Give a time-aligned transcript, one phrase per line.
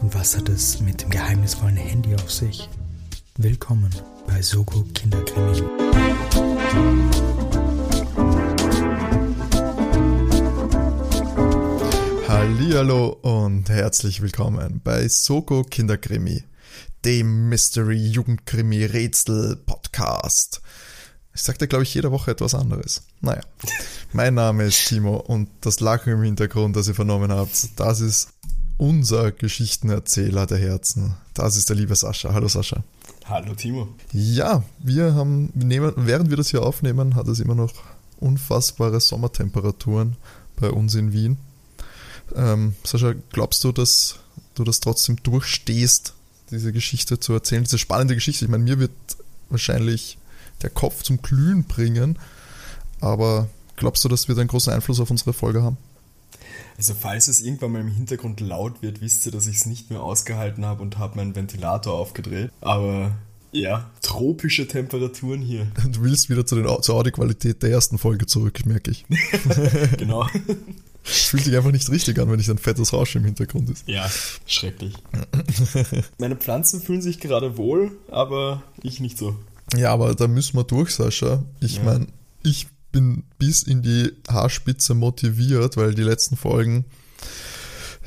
[0.00, 2.68] Und was hat es mit dem geheimnisvollen Handy auf sich?
[3.36, 3.90] Willkommen
[4.26, 5.62] bei Soko Kinderkrimi.
[12.28, 16.44] Hallihallo und herzlich willkommen bei Soko Kinderkrimi,
[17.04, 20.62] dem Mystery Jugendkrimi Rätsel Podcast.
[21.34, 23.02] Ich sagte, glaube ich, jede Woche etwas anderes.
[23.20, 23.40] Naja,
[24.12, 28.28] mein Name ist Timo und das Lachen im Hintergrund, das ihr vernommen habt, das ist
[28.78, 31.14] unser Geschichtenerzähler der Herzen.
[31.34, 32.32] Das ist der liebe Sascha.
[32.32, 32.82] Hallo Sascha.
[33.26, 33.88] Hallo Timo.
[34.12, 37.72] Ja, wir haben, nehmen, während wir das hier aufnehmen, hat es immer noch
[38.20, 40.16] unfassbare Sommertemperaturen
[40.56, 41.38] bei uns in Wien.
[42.34, 44.16] Ähm, Sascha, glaubst du, dass
[44.54, 46.14] du das trotzdem durchstehst,
[46.50, 48.44] diese Geschichte zu erzählen, diese spannende Geschichte?
[48.44, 48.92] Ich meine, mir wird
[49.48, 50.18] wahrscheinlich
[50.62, 52.18] der Kopf zum Glühen bringen,
[53.00, 55.76] aber glaubst du, dass wir einen großen Einfluss auf unsere Folge haben?
[56.82, 59.90] Also falls es irgendwann mal im Hintergrund laut wird, wisst ihr, dass ich es nicht
[59.90, 62.50] mehr ausgehalten habe und habe meinen Ventilator aufgedreht.
[62.60, 63.12] Aber
[63.52, 65.68] ja, tropische Temperaturen hier.
[65.92, 69.06] Du willst wieder zu den, zur Audioqualität der ersten Folge zurück, merke ich.
[69.96, 70.26] genau.
[71.04, 73.86] Fühlt sich einfach nicht richtig an, wenn nicht ein fettes Rauschen im Hintergrund ist.
[73.86, 74.10] Ja,
[74.48, 74.94] schrecklich.
[76.18, 79.36] Meine Pflanzen fühlen sich gerade wohl, aber ich nicht so.
[79.76, 81.44] Ja, aber da müssen wir durch, Sascha.
[81.60, 81.84] Ich ja.
[81.84, 82.08] meine,
[82.42, 86.84] ich bin bis in die Haarspitze motiviert, weil die letzten Folgen,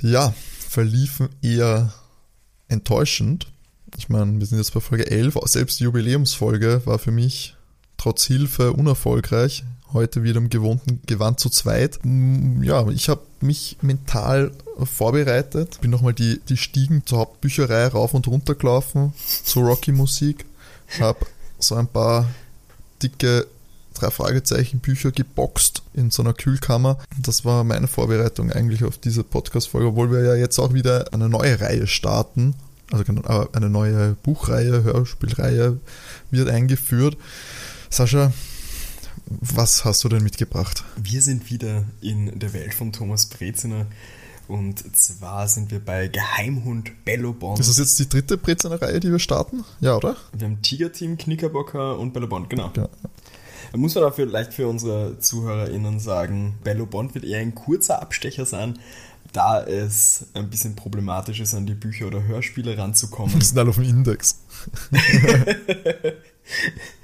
[0.02, 0.34] ja,
[0.70, 1.94] verliefen eher
[2.68, 3.48] enttäuschend.
[3.98, 5.38] Ich meine, wir sind jetzt bei Folge 11.
[5.46, 7.56] Selbst die Jubiläumsfolge war für mich
[7.98, 9.64] trotz Hilfe unerfolgreich.
[9.94, 12.00] Heute wieder im gewohnten Gewand zu zweit.
[12.04, 14.52] Mm, ja, ich habe mich mental
[14.84, 15.80] vorbereitet.
[15.80, 19.14] Bin nochmal die, die Stiegen zur Hauptbücherei rauf und runter gelaufen,
[19.46, 20.46] zur Rocky-Musik.
[21.00, 21.26] Habe
[21.60, 22.30] so ein paar
[23.02, 23.48] dicke
[23.96, 27.00] drei Fragezeichen Bücher geboxt in so einer Kühlkammer.
[27.20, 31.30] Das war meine Vorbereitung eigentlich auf diese Podcast-Folge, obwohl wir ja jetzt auch wieder eine
[31.30, 32.54] neue Reihe starten.
[32.92, 33.04] Also
[33.54, 35.80] eine neue Buchreihe, Hörspielreihe
[36.30, 37.18] wird eingeführt.
[37.90, 38.32] Sascha,
[39.26, 40.84] was hast du denn mitgebracht?
[40.96, 43.88] Wir sind wieder in der Welt von Thomas Breziner.
[44.48, 47.60] Und zwar sind wir bei Geheimhund Bello Bond.
[47.60, 49.64] Ist das jetzt die dritte Breziner-Reihe, die wir starten?
[49.80, 50.16] Ja, oder?
[50.34, 52.72] Wir haben Tiger-Team, Knickerbocker und Bello Bond, genau.
[53.72, 58.02] Da muss man auch vielleicht für unsere ZuhörerInnen sagen, Bello Bond wird eher ein kurzer
[58.02, 58.80] Abstecher sein,
[59.34, 63.34] da es ein bisschen problematisch ist, an die Bücher oder Hörspiele ranzukommen.
[63.34, 64.40] Wir sind alle auf dem Index.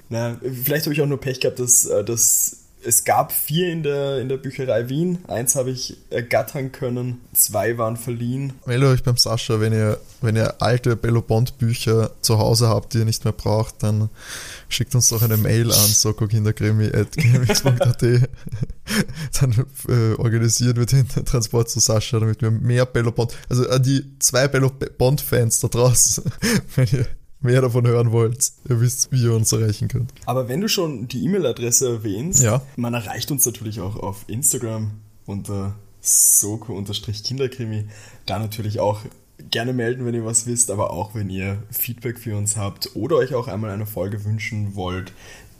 [0.08, 3.82] Na, vielleicht habe ich auch nur Pech gehabt, dass, äh, dass es gab vier in
[3.82, 5.18] der, in der Bücherei Wien.
[5.28, 8.52] Eins habe ich ergattern können, zwei waren verliehen.
[8.66, 12.94] Meldet euch beim Sascha, wenn ihr, wenn ihr alte Bello Bond Bücher zu Hause habt,
[12.94, 14.10] die ihr nicht mehr braucht, dann
[14.68, 18.02] schickt uns doch eine Mail an sokokinderkrimi.gmx.at
[19.40, 23.82] Dann äh, organisieren wir den Transport zu Sascha, damit wir mehr Bello Bond, also an
[23.82, 26.24] die zwei Bello Bond Fans da draußen,
[26.74, 27.06] wenn ihr
[27.42, 30.12] mehr davon hören wollt, ihr wisst, wie ihr uns erreichen könnt.
[30.26, 32.62] Aber wenn du schon die E-Mail-Adresse erwähnst, ja.
[32.76, 34.92] man erreicht uns natürlich auch auf Instagram
[35.26, 37.86] unter soko-kinderkrimi.
[38.26, 39.00] Da natürlich auch
[39.50, 43.16] gerne melden, wenn ihr was wisst, aber auch wenn ihr Feedback für uns habt oder
[43.16, 45.12] euch auch einmal eine Folge wünschen wollt,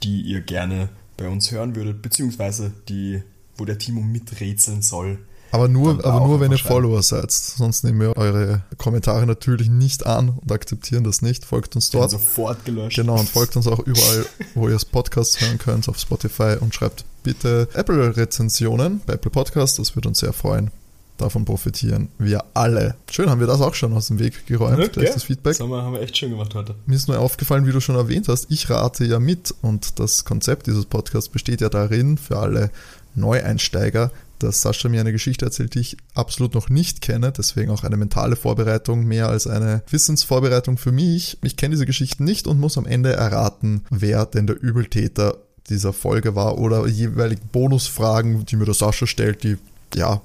[0.03, 3.21] die ihr gerne bei uns hören würdet, beziehungsweise die,
[3.57, 5.19] wo der Timo miträtseln soll
[5.53, 7.31] aber nur, aber nur wenn ihr Follower seid.
[7.31, 11.45] Sonst nehmen wir eure Kommentare natürlich nicht an und akzeptieren das nicht.
[11.45, 12.09] Folgt uns dort.
[12.09, 12.95] sofort gelöscht.
[12.95, 14.25] Genau, und folgt uns auch überall,
[14.55, 19.77] wo ihr das Podcast hören könnt, auf Spotify und schreibt bitte Apple-Rezensionen bei Apple Podcast.
[19.77, 20.71] Das würde uns sehr freuen.
[21.17, 22.95] Davon profitieren wir alle.
[23.11, 24.89] Schön, haben wir das auch schon aus dem Weg geräumt, okay.
[24.91, 25.53] gleich das Feedback.
[25.53, 26.73] Das haben wir, haben wir echt schön gemacht heute.
[26.87, 30.25] Mir ist nur aufgefallen, wie du schon erwähnt hast, ich rate ja mit und das
[30.25, 32.71] Konzept dieses Podcasts besteht ja darin, für alle
[33.13, 34.09] Neueinsteiger
[34.43, 37.97] dass Sascha mir eine Geschichte erzählt, die ich absolut noch nicht kenne, deswegen auch eine
[37.97, 41.37] mentale Vorbereitung mehr als eine Wissensvorbereitung für mich.
[41.43, 45.37] Ich kenne diese Geschichten nicht und muss am Ende erraten, wer denn der Übeltäter
[45.69, 49.57] dieser Folge war oder jeweilige Bonusfragen, die mir der Sascha stellt, die
[49.95, 50.21] ja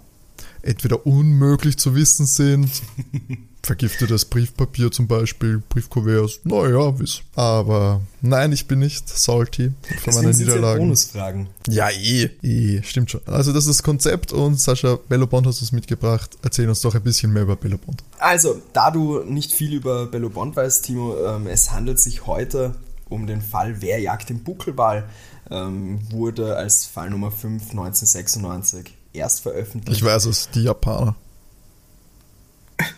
[0.63, 2.71] entweder unmöglich zu wissen sind
[3.63, 7.21] vergiftetes Briefpapier zum Beispiel, Briefkuverts, naja, wiss.
[7.35, 9.73] Aber nein, ich bin nicht salty
[10.03, 10.81] von meinen Niederlagen.
[10.81, 11.49] Bonusfragen.
[11.69, 13.21] Ja, eh, eh, stimmt schon.
[13.27, 16.37] Also das ist das Konzept und Sascha, Bellobond hast du es mitgebracht.
[16.43, 18.03] Erzähl uns doch ein bisschen mehr über Bellobond.
[18.19, 22.75] Also, da du nicht viel über Bellobond weißt, Timo, ähm, es handelt sich heute
[23.09, 25.09] um den Fall Wer jagt den Buckelwal,
[25.51, 29.99] ähm, wurde als Fall Nummer 5 1996 erst veröffentlicht.
[29.99, 31.17] Ich weiß es, die Japaner.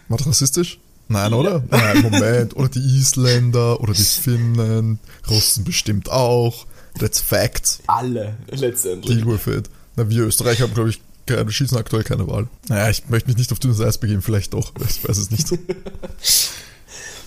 [0.09, 0.79] War das rassistisch?
[1.09, 1.65] Nein, oder?
[1.71, 2.57] Nein, Moment.
[2.57, 6.67] Oder die Isländer oder die Finnen, Russen bestimmt auch.
[6.99, 7.81] That's facts.
[7.87, 9.19] Alle, letztendlich.
[9.19, 9.71] Deal with it.
[9.97, 12.49] Na, wir Österreicher haben, glaube ich, keine, schießen aktuell keine Wahl.
[12.69, 14.73] Naja, ich möchte mich nicht auf dünnes Eis begeben, vielleicht doch.
[14.89, 15.49] Ich weiß es nicht.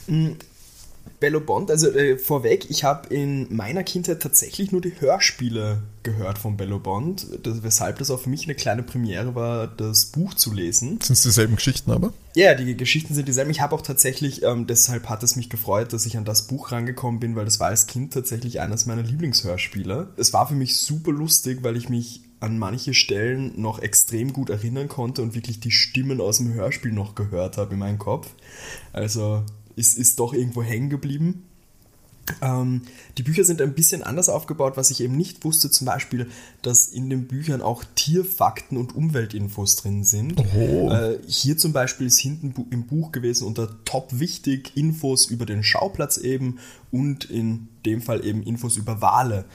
[1.20, 6.38] Bello Bond, also äh, vorweg, ich habe in meiner Kindheit tatsächlich nur die Hörspiele gehört
[6.38, 10.34] von Bello Bond, das, weshalb das auch für mich eine kleine Premiere war, das Buch
[10.34, 11.00] zu lesen.
[11.02, 12.12] Sind es dieselben Geschichten aber?
[12.36, 13.52] Ja, die Geschichten sind dieselben.
[13.52, 16.74] Ich habe auch tatsächlich, ähm, deshalb hat es mich gefreut, dass ich an das Buch
[16.74, 20.10] rangekommen bin, weil das war als Kind tatsächlich eines meiner Lieblingshörspiele.
[20.18, 24.50] Es war für mich super lustig, weil ich mich an manche Stellen noch extrem gut
[24.50, 28.28] erinnern konnte und wirklich die Stimmen aus dem Hörspiel noch gehört habe in meinem Kopf.
[28.92, 31.44] Also ist, ist doch irgendwo hängen geblieben.
[32.42, 32.84] Ähm,
[33.18, 36.30] die Bücher sind ein bisschen anders aufgebaut, was ich eben nicht wusste, zum Beispiel,
[36.62, 40.40] dass in den Büchern auch Tierfakten und Umweltinfos drin sind.
[40.40, 45.64] Äh, hier zum Beispiel ist hinten im Buch gewesen unter Top wichtig Infos über den
[45.64, 46.60] Schauplatz eben
[46.92, 49.46] und in dem Fall eben Infos über Wale.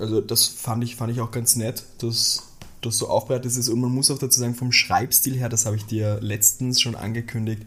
[0.00, 2.44] Also das fand ich, fand ich auch ganz nett, dass
[2.80, 3.68] das so aufbereitet ist.
[3.68, 6.94] Und man muss auch dazu sagen, vom Schreibstil her, das habe ich dir letztens schon
[6.94, 7.62] angekündigt,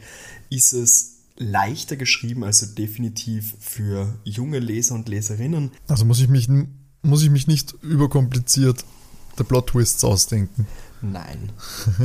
[0.50, 5.72] ist es leichter geschrieben, also definitiv für junge Leser und Leserinnen.
[5.88, 6.50] Also muss ich mich,
[7.01, 8.84] muss ich mich nicht überkompliziert
[9.38, 10.68] der Plot-Twists ausdenken.
[11.01, 11.51] Nein.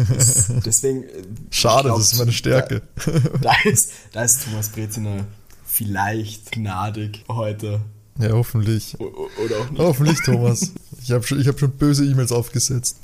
[0.08, 1.04] Das, deswegen.
[1.04, 2.82] Äh, Schade, glaub, das ist meine Stärke.
[3.06, 5.26] Da, da, ist, da ist Thomas Breziner
[5.64, 7.80] vielleicht gnädig heute.
[8.18, 8.96] Ja, hoffentlich.
[9.00, 9.04] O
[9.44, 9.80] oder auch nicht.
[9.80, 10.72] Hoffentlich, Thomas.
[11.04, 12.98] Ich habe schon, hab schon böse E-Mails aufgesetzt.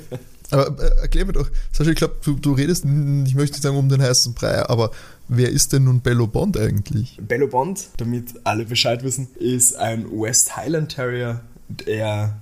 [0.50, 3.76] Aber äh, erklär mir doch, Sascha, ich glaube, du, du redest, ich möchte nicht sagen
[3.76, 4.90] um den heißen Brei, aber
[5.28, 7.18] wer ist denn nun Bello Bond eigentlich?
[7.20, 11.40] Bello Bond, damit alle Bescheid wissen, ist ein West Highland Terrier.
[11.86, 12.36] Er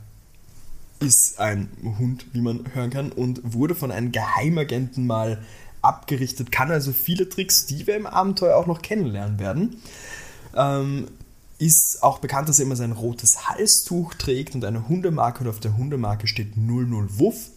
[1.00, 1.69] ist ein
[1.99, 5.43] Hund, wie man hören kann, und wurde von einem Geheimagenten mal
[5.82, 9.82] abgerichtet, kann also viele Tricks, die wir im Abenteuer auch noch kennenlernen werden.
[10.55, 11.08] Ähm,
[11.58, 15.61] ist auch bekannt, dass er immer sein rotes Halstuch trägt und eine Hundemarke und auf
[15.61, 17.50] der Hundemarke steht 00 Wuff.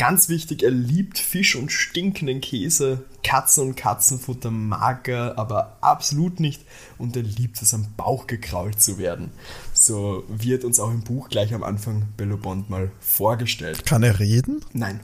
[0.00, 3.04] Ganz wichtig, er liebt Fisch und stinkenden Käse.
[3.22, 6.62] Katzen und Katzenfutter mag er aber absolut nicht
[6.96, 9.30] und er liebt es, am Bauch gekrault zu werden.
[9.74, 13.84] So wird uns auch im Buch gleich am Anfang Bello Bond mal vorgestellt.
[13.84, 14.64] Kann er reden?
[14.72, 15.00] Nein.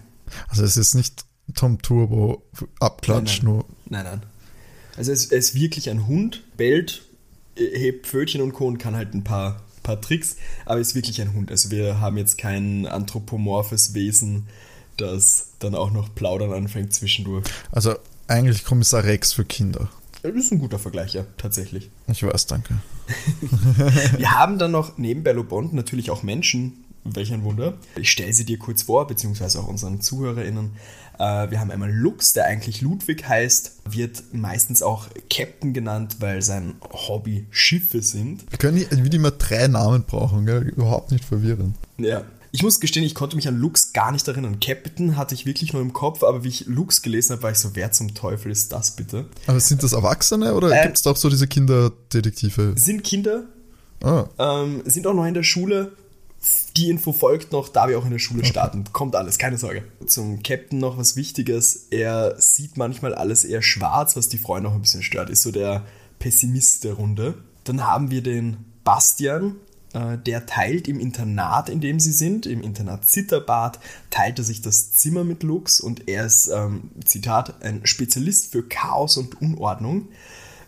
[0.48, 2.42] Also es ist nicht Tom Turbo
[2.80, 3.54] Abklatsch, nein, nein.
[3.54, 3.64] nur.
[3.90, 4.22] Nein, nein.
[4.96, 7.02] Also es, er ist wirklich ein Hund, bellt,
[7.54, 8.66] hebt Pfötchen und Co.
[8.66, 11.50] und kann halt ein paar, paar Tricks, aber ist wirklich ein Hund.
[11.50, 14.46] Also wir haben jetzt kein anthropomorphes Wesen,
[14.96, 17.44] das dann auch noch plaudern anfängt zwischendurch.
[17.72, 17.94] Also
[18.28, 19.88] eigentlich Kommissar Rex für Kinder.
[20.22, 21.90] Das ist ein guter Vergleich, ja, tatsächlich.
[22.08, 22.74] Ich weiß, danke.
[24.16, 26.84] Wir haben dann noch neben Bello Bond natürlich auch Menschen.
[27.04, 27.74] Welch ein Wunder.
[27.94, 30.72] Ich stelle sie dir kurz vor, beziehungsweise auch unseren ZuhörerInnen.
[31.18, 36.42] Äh, wir haben einmal Lux, der eigentlich Ludwig heißt, wird meistens auch Captain genannt, weil
[36.42, 38.44] sein Hobby Schiffe sind.
[38.50, 40.62] Wir können wie immer drei Namen brauchen, gell?
[40.62, 41.76] überhaupt nicht verwirrend.
[41.98, 42.24] Ja,
[42.56, 44.60] ich muss gestehen, ich konnte mich an Lux gar nicht erinnern.
[44.60, 47.58] Captain hatte ich wirklich nur im Kopf, aber wie ich Lux gelesen habe, war ich
[47.58, 49.26] so, wer zum Teufel ist das bitte?
[49.46, 52.72] Aber sind das Erwachsene oder äh, gibt es da auch so diese Kinderdetektive?
[52.76, 53.44] Sind Kinder,
[54.02, 54.24] ah.
[54.38, 55.92] ähm, sind auch noch in der Schule.
[56.78, 58.80] Die Info folgt noch, da wir auch in der Schule starten.
[58.80, 58.90] Okay.
[58.94, 59.84] Kommt alles, keine Sorge.
[60.06, 61.88] Zum Captain noch was Wichtiges.
[61.90, 65.28] Er sieht manchmal alles eher schwarz, was die Freunde auch ein bisschen stört.
[65.28, 65.84] Ist so der
[66.18, 67.34] Pessimist der Runde.
[67.64, 69.56] Dann haben wir den Bastian,
[70.24, 73.78] der teilt im Internat, in dem sie sind, im Internat Zitterbad,
[74.10, 78.62] teilt er sich das Zimmer mit Lux und er ist, ähm, Zitat, ein Spezialist für
[78.62, 80.08] Chaos und Unordnung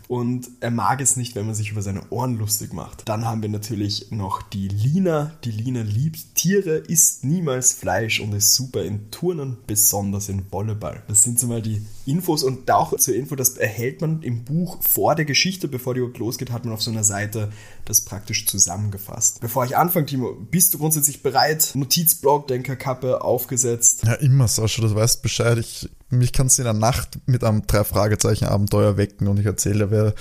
[0.09, 3.07] und er mag es nicht, wenn man sich über seine Ohren lustig macht.
[3.07, 5.33] Dann haben wir natürlich noch die Lina.
[5.43, 11.03] Die Lina liebt Tiere, isst niemals Fleisch und ist super in Turnen, besonders in Volleyball.
[11.07, 14.79] Das sind so mal die Infos und auch zur Info, das erhält man im Buch
[14.81, 17.51] vor der Geschichte, bevor die überhaupt losgeht, hat man auf so einer Seite
[17.85, 19.41] das praktisch zusammengefasst.
[19.41, 21.73] Bevor ich anfange, Timo, bist du grundsätzlich bereit?
[21.75, 24.05] Notizblock, Denkerkappe aufgesetzt?
[24.05, 25.59] Ja, immer, Sascha, das weißt Bescheid.
[25.59, 30.13] Ich mich kannst du in der Nacht mit einem Drei-Fragezeichen-Abenteuer wecken und ich erzähle, wer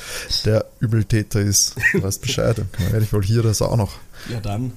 [0.45, 1.77] der Übeltäter ist.
[1.93, 2.59] Du weißt Bescheid.
[2.59, 3.93] Dann werde ich wohl hier das auch noch.
[4.31, 4.73] Ja, dann,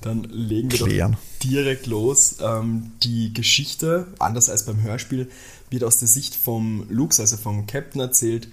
[0.00, 1.12] dann legen wir klären.
[1.12, 2.36] doch direkt los.
[2.40, 5.28] Ähm, die Geschichte, anders als beim Hörspiel,
[5.70, 8.48] wird aus der Sicht vom Lux, also vom Captain erzählt.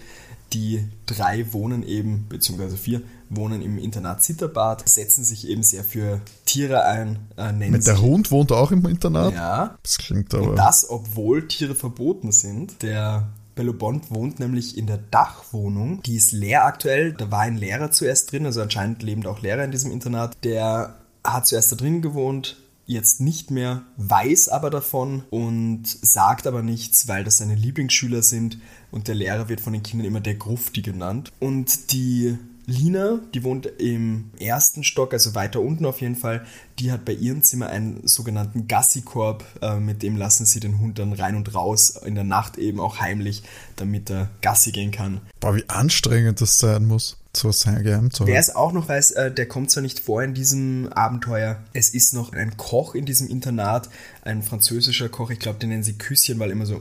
[0.54, 3.02] Die drei wohnen eben, beziehungsweise vier,
[3.36, 7.20] wohnen im Internat Zitterbad, setzen sich eben sehr für Tiere ein.
[7.38, 9.34] Äh, Mit der Hund wohnt auch im Internat?
[9.34, 9.78] Ja.
[9.84, 10.52] Das klingt aber.
[10.52, 12.82] Und das, obwohl Tiere verboten sind.
[12.82, 16.02] Der Bello Bond wohnt nämlich in der Dachwohnung.
[16.04, 17.14] Die ist leer aktuell.
[17.14, 20.38] Da war ein Lehrer zuerst drin, also anscheinend leben auch Lehrer in diesem Internat.
[20.44, 26.62] Der hat zuerst da drin gewohnt, jetzt nicht mehr, weiß aber davon und sagt aber
[26.64, 28.58] nichts, weil das seine Lieblingsschüler sind
[28.92, 31.32] und der Lehrer wird von den Kindern immer der Grufti genannt.
[31.40, 36.46] Und die Lina, die wohnt im ersten Stock, also weiter unten auf jeden Fall,
[36.80, 41.00] die hat bei ihrem Zimmer einen sogenannten Gassikorb, äh, mit dem lassen sie den Hund
[41.00, 43.44] dann rein und raus, in der Nacht eben auch heimlich,
[43.76, 45.22] damit er Gassi gehen kann.
[45.40, 49.12] Boah, wie anstrengend das sein muss so sein geheim zu Wer es auch noch weiß,
[49.12, 51.58] äh, der kommt zwar nicht vor in diesem Abenteuer.
[51.74, 53.90] Es ist noch ein Koch in diesem Internat,
[54.22, 56.80] ein französischer Koch, ich glaube, den nennen sie Küsschen, weil er immer so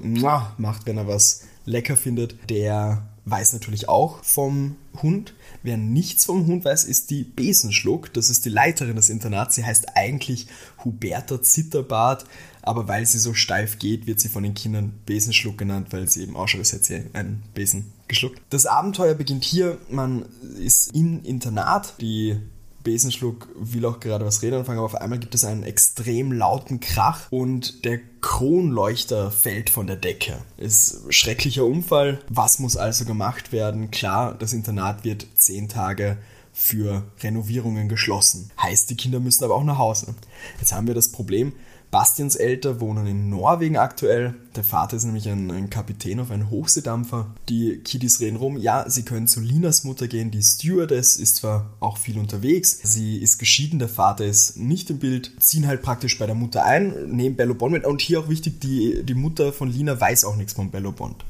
[0.58, 2.50] macht, wenn er was lecker findet.
[2.50, 5.34] Der weiß natürlich auch vom Hund.
[5.62, 8.12] Wer nichts vom Hund weiß, ist die Besenschluck.
[8.12, 9.54] Das ist die Leiterin des Internats.
[9.54, 10.48] Sie heißt eigentlich
[10.84, 12.24] Huberta Zitterbart,
[12.62, 16.22] aber weil sie so steif geht, wird sie von den Kindern Besenschluck genannt, weil sie
[16.22, 18.40] eben schon als hätte sie einen Besen geschluckt.
[18.50, 19.78] Das Abenteuer beginnt hier.
[19.88, 20.24] Man
[20.58, 21.94] ist im Internat.
[22.00, 22.38] Die
[22.82, 26.80] Besenschluck will auch gerade was reden anfangen, aber auf einmal gibt es einen extrem lauten
[26.80, 30.38] Krach und der Kronleuchter fällt von der Decke.
[30.56, 32.20] Ist ein schrecklicher Unfall.
[32.28, 33.90] Was muss also gemacht werden?
[33.90, 36.18] Klar, das Internat wird zehn Tage
[36.52, 38.50] für Renovierungen geschlossen.
[38.60, 40.14] Heißt, die Kinder müssen aber auch nach Hause.
[40.60, 41.52] Jetzt haben wir das Problem,
[41.92, 44.34] Bastians Eltern wohnen in Norwegen aktuell.
[44.56, 47.26] Der Vater ist nämlich ein, ein, Kapitän auf einem Hochseedampfer.
[47.50, 50.30] Die Kiddies reden rum, ja, sie können zu Linas Mutter gehen.
[50.30, 55.00] Die Stewardess ist zwar auch viel unterwegs, sie ist geschieden, der Vater ist nicht im
[55.00, 57.84] Bild, ziehen halt praktisch bei der Mutter ein, nehmen Bello Bond mit.
[57.84, 61.26] Und hier auch wichtig, die, die Mutter von Lina weiß auch nichts von Bello Bond.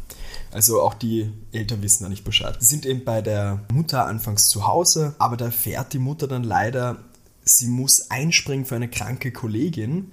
[0.53, 2.57] Also auch die Eltern wissen da nicht Bescheid.
[2.61, 6.45] Sie sind eben bei der Mutter anfangs zu Hause, aber da fährt die Mutter dann
[6.45, 6.99] leider,
[7.43, 10.13] sie muss einspringen für eine kranke Kollegin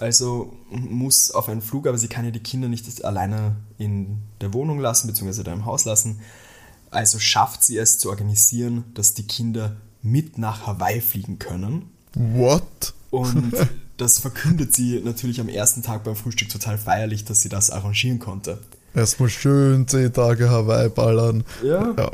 [0.00, 4.54] also muss auf einen Flug, aber sie kann ja die Kinder nicht alleine in der
[4.54, 6.20] Wohnung lassen, beziehungsweise da im Haus lassen.
[6.90, 11.90] Also schafft sie es zu organisieren, dass die Kinder mit nach Hawaii fliegen können.
[12.14, 12.94] What?
[13.10, 13.52] Und
[13.96, 18.18] das verkündet sie natürlich am ersten Tag beim Frühstück total feierlich, dass sie das arrangieren
[18.18, 18.58] konnte.
[18.94, 21.44] Erstmal schön zehn Tage Hawaii ballern.
[21.62, 21.94] Ja.
[21.96, 22.10] ja.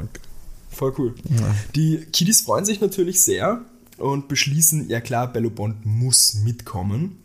[0.71, 1.15] Voll cool.
[1.31, 1.55] Ja.
[1.75, 3.63] Die Kiddies freuen sich natürlich sehr
[3.97, 7.19] und beschließen, ja klar, Bello Bond muss mitkommen.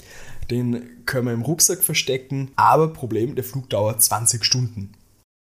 [0.52, 4.92] Den können wir im Rucksack verstecken, aber Problem, der Flug dauert 20 Stunden.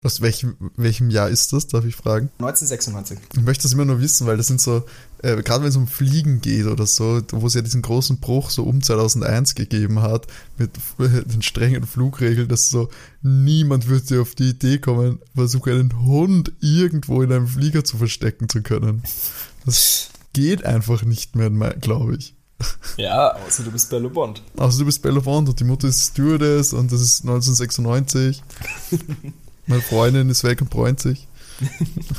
[0.03, 2.29] Aus welchem, welchem Jahr ist das, darf ich fragen?
[2.37, 3.17] 1996.
[3.33, 4.83] Ich möchte das immer nur wissen, weil das sind so,
[5.23, 8.51] äh, gerade wenn es um Fliegen geht oder so, wo es ja diesen großen Bruch
[8.51, 10.27] so um 2001 gegeben hat,
[10.59, 12.89] mit den strengen Flugregeln, dass so
[13.23, 18.47] niemand würde auf die Idee kommen, versuche einen Hund irgendwo in einem Flieger zu verstecken
[18.47, 19.01] zu können.
[19.65, 22.34] Das geht einfach nicht mehr, glaube ich.
[22.97, 24.41] Ja, außer du bist Bello Bond.
[24.55, 28.41] Außer du bist Bello Bond und die Mutter ist Stewardess und das ist 1996.
[29.67, 31.27] Meine Freundin ist weg und freut sich.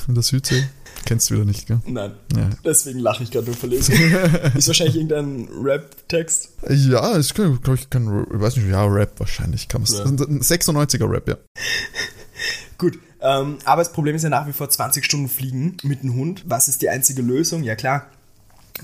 [0.09, 0.65] In der Südsee.
[1.05, 1.81] Kennst du wieder nicht, gell?
[1.87, 2.13] Nein.
[2.35, 2.51] Ja.
[2.65, 3.95] Deswegen lache ich gerade nur verlesen.
[4.55, 6.51] ist wahrscheinlich irgendein Rap-Text?
[6.69, 9.69] Ja, ist, glaube ich, kein, ich weiß nicht, ja, Rap wahrscheinlich.
[9.69, 10.05] Kann ja.
[10.05, 11.37] 96er Rap, ja.
[12.79, 16.15] Gut, ähm, aber das Problem ist ja nach wie vor 20 Stunden fliegen mit dem
[16.15, 16.45] Hund.
[16.47, 17.63] Was ist die einzige Lösung?
[17.63, 18.11] Ja klar,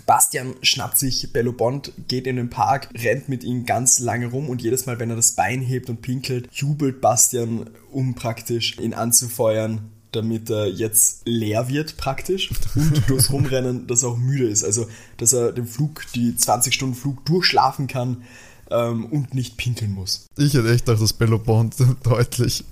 [0.07, 4.49] Bastian schnappt sich Bello Bond, geht in den Park, rennt mit ihm ganz lange rum
[4.49, 8.95] und jedes Mal, wenn er das Bein hebt und pinkelt, jubelt Bastian, um praktisch ihn
[8.95, 14.65] anzufeuern, damit er jetzt leer wird praktisch und durchs Rumrennen, dass er auch müde ist.
[14.65, 18.23] Also, dass er den Flug, die 20 Stunden Flug durchschlafen kann
[18.73, 20.27] ähm, und nicht pinkeln muss.
[20.37, 22.65] Ich hätte echt gedacht, dass Bello Bond deutlich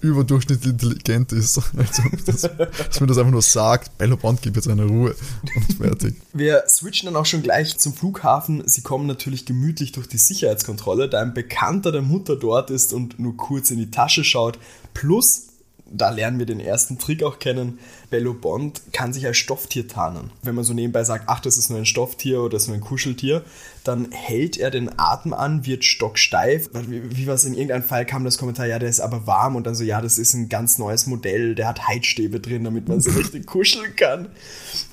[0.00, 1.60] überdurchschnittlich intelligent ist.
[1.76, 5.14] Also, dass, dass mir das einfach nur sagt, Bello Bond gibt jetzt eine Ruhe
[5.54, 6.16] und fertig.
[6.32, 8.62] Wir switchen dann auch schon gleich zum Flughafen.
[8.66, 13.18] Sie kommen natürlich gemütlich durch die Sicherheitskontrolle, da ein Bekannter der Mutter dort ist und
[13.18, 14.58] nur kurz in die Tasche schaut.
[14.94, 15.48] Plus,
[15.90, 17.78] da lernen wir den ersten Trick auch kennen.
[18.10, 20.30] Bello Bond kann sich als Stofftier tarnen.
[20.42, 22.76] Wenn man so nebenbei sagt, ach, das ist nur ein Stofftier oder das ist nur
[22.76, 23.42] ein Kuscheltier,
[23.86, 26.70] dann hält er den Atem an, wird stocksteif.
[26.88, 29.66] Wie, wie was in irgendeinem Fall kam das Kommentar, ja, der ist aber warm und
[29.66, 33.00] dann so, ja, das ist ein ganz neues Modell, der hat Heizstäbe drin, damit man
[33.00, 34.28] so richtig kuscheln kann.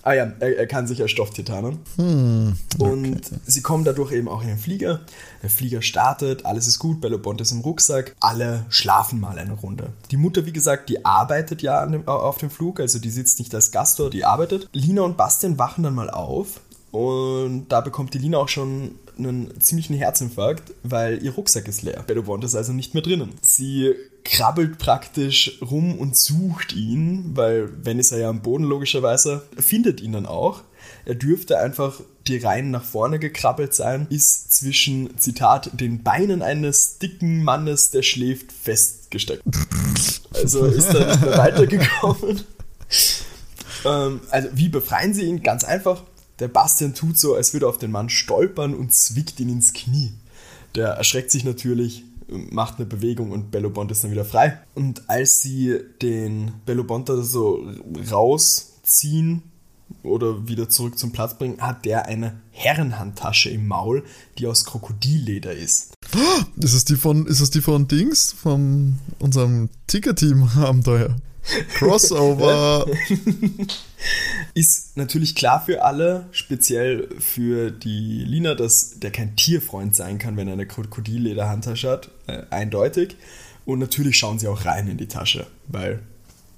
[0.04, 1.80] Ah ja, er, er kann sich als Stofftier tarnen.
[1.96, 2.92] Hm, okay.
[2.92, 5.02] Und sie kommen dadurch eben auch in den Flieger.
[5.42, 9.54] Der Flieger startet, alles ist gut, Bello Bond ist im Rucksack, alle schlafen mal eine
[9.54, 9.92] Runde.
[10.12, 13.54] Die Mutter, wie gesagt, die arbeitet ja dem, auf dem Flug, also die sitzt nicht
[13.54, 14.70] als Gast dort, die arbeitet.
[14.74, 19.60] Lina und Bastian wachen dann mal auf und da bekommt die Lina auch schon einen
[19.60, 22.04] ziemlichen Herzinfarkt, weil ihr Rucksack ist leer.
[22.06, 23.34] Bello Bond ist also nicht mehr drinnen.
[23.42, 23.94] Sie
[24.24, 30.02] krabbelt praktisch rum und sucht ihn, weil wenn ist er ja am Boden logischerweise, findet
[30.02, 30.62] ihn dann auch.
[31.06, 37.00] Er dürfte einfach die Reihen nach vorne gekrabbelt sein, ist zwischen, Zitat, den Beinen eines
[37.00, 39.44] dicken Mannes, der schläft, festgesteckt.
[40.34, 42.44] Also ist er nicht mehr weitergekommen.
[43.86, 45.44] Ähm, also wie befreien sie ihn?
[45.44, 46.04] Ganz einfach.
[46.40, 49.74] Der Bastian tut so, als würde er auf den Mann stolpern und zwickt ihn ins
[49.74, 50.14] Knie.
[50.76, 54.60] Der erschreckt sich natürlich, macht eine Bewegung und Bello Bond ist dann wieder frei.
[54.74, 57.64] Und als sie den Bello Bond da so
[58.12, 59.44] raus ziehen
[60.02, 64.04] oder wieder zurück zum Platz bringen, hat der eine Herrenhandtasche im Maul,
[64.38, 65.94] die aus Krokodilleder ist.
[66.58, 71.16] Ist es die von, ist es die von Dings, von unserem Ticker-Team-Abenteuer?
[71.74, 72.86] Crossover.
[74.54, 80.38] ist natürlich klar für alle, speziell für die Lina, dass der kein Tierfreund sein kann,
[80.38, 82.10] wenn er eine Krokodilleder-Handtasche hat.
[82.28, 83.18] Äh, eindeutig.
[83.66, 86.00] Und natürlich schauen sie auch rein in die Tasche, weil,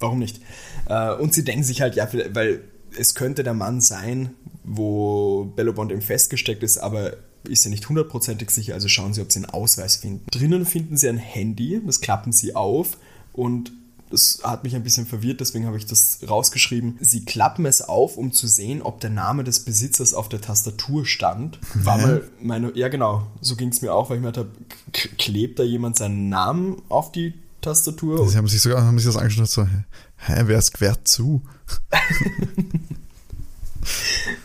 [0.00, 0.40] warum nicht?
[0.88, 2.62] Äh, und sie denken sich halt, ja, weil
[2.98, 7.12] es könnte der Mann sein, wo Bellobond eben festgesteckt ist, aber
[7.44, 10.26] ist ja nicht hundertprozentig sicher, also schauen Sie, ob Sie einen Ausweis finden.
[10.32, 12.98] Drinnen finden Sie ein Handy, das klappen Sie auf
[13.32, 13.70] und
[14.10, 16.98] das hat mich ein bisschen verwirrt, deswegen habe ich das rausgeschrieben.
[17.00, 21.04] Sie klappen es auf, um zu sehen, ob der Name des Besitzers auf der Tastatur
[21.04, 21.58] stand.
[21.74, 24.50] War mal meine, ja genau, so ging es mir auch, weil ich mir dachte,
[24.92, 28.28] klebt da jemand seinen Namen auf die Tastatur?
[28.28, 31.42] Sie haben sich sogar haben sich das angeschaut, so, hä, wer ist quert zu?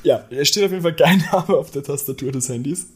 [0.03, 2.87] ja, es steht auf jeden Fall kein Name auf der Tastatur des Handys.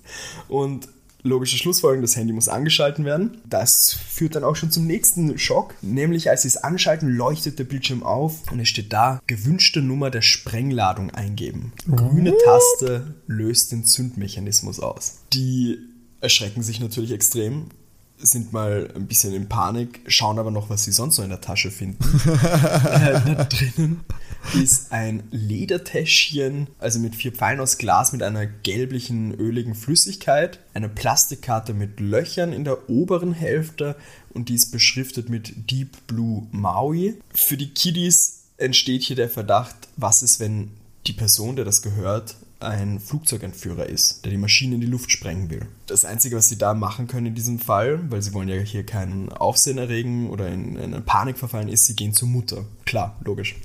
[0.48, 0.88] Und
[1.26, 3.42] logische Schlussfolgerung, das Handy muss angeschalten werden.
[3.50, 7.66] Das führt dann auch schon zum nächsten Schock, nämlich als sie es anschalten, leuchtet der
[7.66, 11.74] Bildschirm auf und es steht da, gewünschte Nummer der Sprengladung eingeben.
[11.94, 15.20] Grüne Taste löst den Zündmechanismus aus.
[15.34, 15.80] Die
[16.22, 17.70] erschrecken sich natürlich extrem,
[18.18, 21.42] sind mal ein bisschen in Panik, schauen aber noch, was sie sonst noch in der
[21.42, 22.04] Tasche finden.
[22.26, 24.06] äh, da drinnen
[24.54, 30.90] ist ein Ledertäschchen, also mit vier Pfeilen aus Glas mit einer gelblichen, öligen Flüssigkeit, eine
[30.90, 33.96] Plastikkarte mit Löchern in der oberen Hälfte
[34.34, 37.20] und die ist beschriftet mit Deep Blue Maui.
[37.34, 40.72] Für die Kiddies entsteht hier der Verdacht, was ist, wenn
[41.08, 45.50] die Person, der das gehört, ein Flugzeugentführer ist, der die Maschine in die Luft sprengen
[45.50, 45.68] will.
[45.88, 48.86] Das Einzige, was sie da machen können in diesem Fall, weil sie wollen ja hier
[48.86, 52.66] keinen Aufsehen erregen oder in, in Panik verfallen, ist, sie gehen zur Mutter.
[52.86, 53.56] Klar, logisch.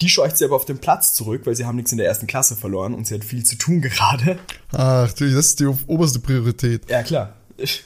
[0.00, 2.26] Die scheucht sie aber auf den Platz zurück, weil sie haben nichts in der ersten
[2.26, 4.38] Klasse verloren und sie hat viel zu tun gerade.
[4.72, 6.90] Ach, das ist die oberste Priorität.
[6.90, 7.36] Ja, klar.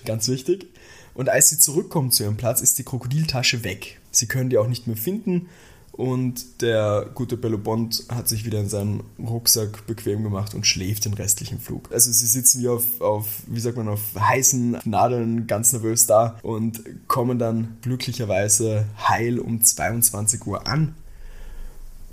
[0.07, 0.67] Ganz wichtig.
[1.13, 4.01] Und als sie zurückkommen zu ihrem Platz, ist die Krokodiltasche weg.
[4.11, 5.49] Sie können die auch nicht mehr finden
[5.97, 11.07] und der gute Bello Bond hat sich wieder in seinen Rucksack bequem gemacht und schläft
[11.07, 11.91] den restlichen Flug.
[11.91, 16.39] Also sie sitzen wie auf, auf wie sagt man, auf heißen Nadeln, ganz nervös da
[16.43, 20.95] und kommen dann glücklicherweise heil um 22 Uhr an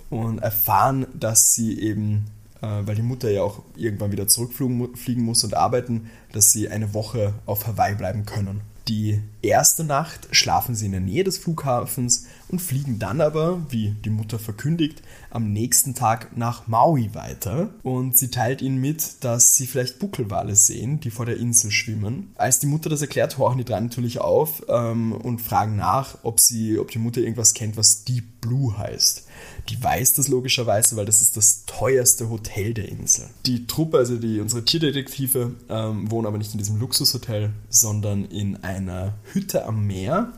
[0.10, 2.28] und erfahren, dass sie eben,
[2.62, 6.94] äh, weil die Mutter ja auch irgendwann wieder zurückfliegen muss und arbeiten, dass sie eine
[6.94, 8.62] Woche auf Hawaii bleiben können.
[8.90, 13.96] Die erste Nacht schlafen sie in der Nähe des Flughafens und fliegen dann aber, wie
[14.04, 17.70] die Mutter verkündigt, am nächsten Tag nach Maui weiter.
[17.84, 22.34] Und sie teilt ihnen mit, dass sie vielleicht Buckelwale sehen, die vor der Insel schwimmen.
[22.36, 26.42] Als die Mutter das erklärt, horchen die drei natürlich auf ähm, und fragen nach, ob,
[26.42, 29.23] sie, ob die Mutter irgendwas kennt, was Deep Blue heißt.
[29.70, 33.26] Die weiß das logischerweise, weil das ist das teuerste Hotel der Insel.
[33.46, 38.64] Die Truppe, also die, unsere Tierdetektive, ähm, wohnen aber nicht in diesem Luxushotel, sondern in
[38.64, 40.34] einer Hütte am Meer.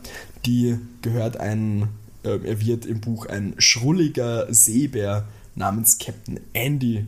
[0.46, 1.90] Die gehört ein,
[2.24, 7.06] äh, er wird im Buch ein schrulliger Seebär namens Captain Andy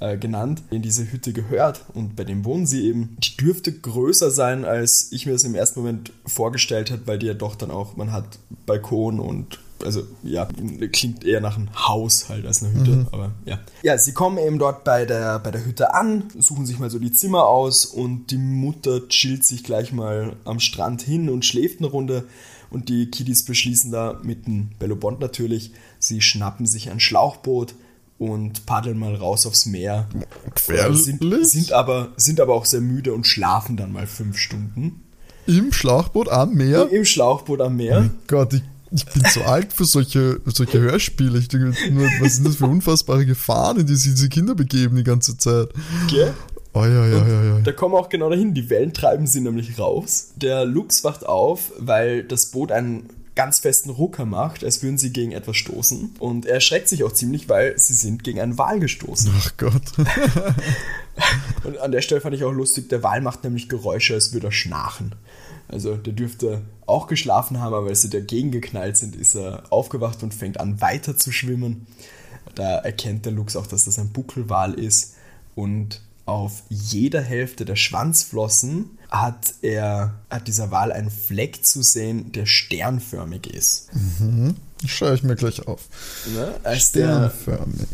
[0.00, 3.16] äh, genannt, in diese Hütte gehört und bei dem wohnen sie eben.
[3.18, 7.26] Die dürfte größer sein, als ich mir das im ersten Moment vorgestellt habe, weil die
[7.26, 10.48] ja doch dann auch, man hat Balkon und also ja,
[10.92, 13.08] klingt eher nach einem Haus halt als eine Hütte, mhm.
[13.12, 13.60] aber ja.
[13.82, 16.98] Ja, sie kommen eben dort bei der, bei der Hütte an, suchen sich mal so
[16.98, 21.80] die Zimmer aus und die Mutter chillt sich gleich mal am Strand hin und schläft
[21.80, 22.24] eine Runde
[22.70, 27.74] und die Kiddies beschließen da mit dem Bello Bond natürlich, sie schnappen sich ein Schlauchboot
[28.18, 30.08] und paddeln mal raus aufs Meer.
[31.04, 35.02] Sind, sind, aber, sind aber auch sehr müde und schlafen dann mal fünf Stunden.
[35.46, 36.88] Im Schlauchboot am Meer?
[36.90, 38.10] Im Schlauchboot am Meer.
[38.10, 41.38] Oh Gott, ich ich bin zu alt für solche, solche Hörspiele.
[41.38, 44.96] Ich denke nur, was sind das für unfassbare Gefahren, in die sich diese Kinder begeben
[44.96, 45.68] die ganze Zeit?
[46.08, 46.34] Gell?
[46.72, 47.60] Oh, ja, ja, ja, ja.
[47.60, 48.52] Da kommen wir auch genau dahin.
[48.52, 50.32] Die Wellen treiben sie nämlich raus.
[50.36, 55.12] Der Lux wacht auf, weil das Boot einen ganz festen Rucker macht, als würden sie
[55.12, 56.16] gegen etwas stoßen.
[56.18, 59.30] Und er erschreckt sich auch ziemlich, weil sie sind gegen einen Wal gestoßen.
[59.38, 59.82] Ach Gott.
[61.64, 64.48] Und an der Stelle fand ich auch lustig, der Wal macht nämlich Geräusche, als würde
[64.48, 65.14] er schnarchen.
[65.68, 70.22] Also der dürfte auch geschlafen haben, aber als sie dagegen geknallt sind, ist er aufgewacht
[70.22, 71.86] und fängt an weiter zu schwimmen.
[72.54, 75.14] Da erkennt der Lux auch, dass das ein Buckelwal ist
[75.54, 82.32] und auf jeder Hälfte der Schwanzflossen hat er hat dieser Wal einen Fleck zu sehen,
[82.32, 83.88] der sternförmig ist.
[83.94, 84.56] Mhm.
[84.84, 85.88] Schaue ich mir gleich auf.
[86.34, 86.54] Ne?
[86.62, 87.86] Als, Sternförmig.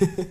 [0.00, 0.26] der,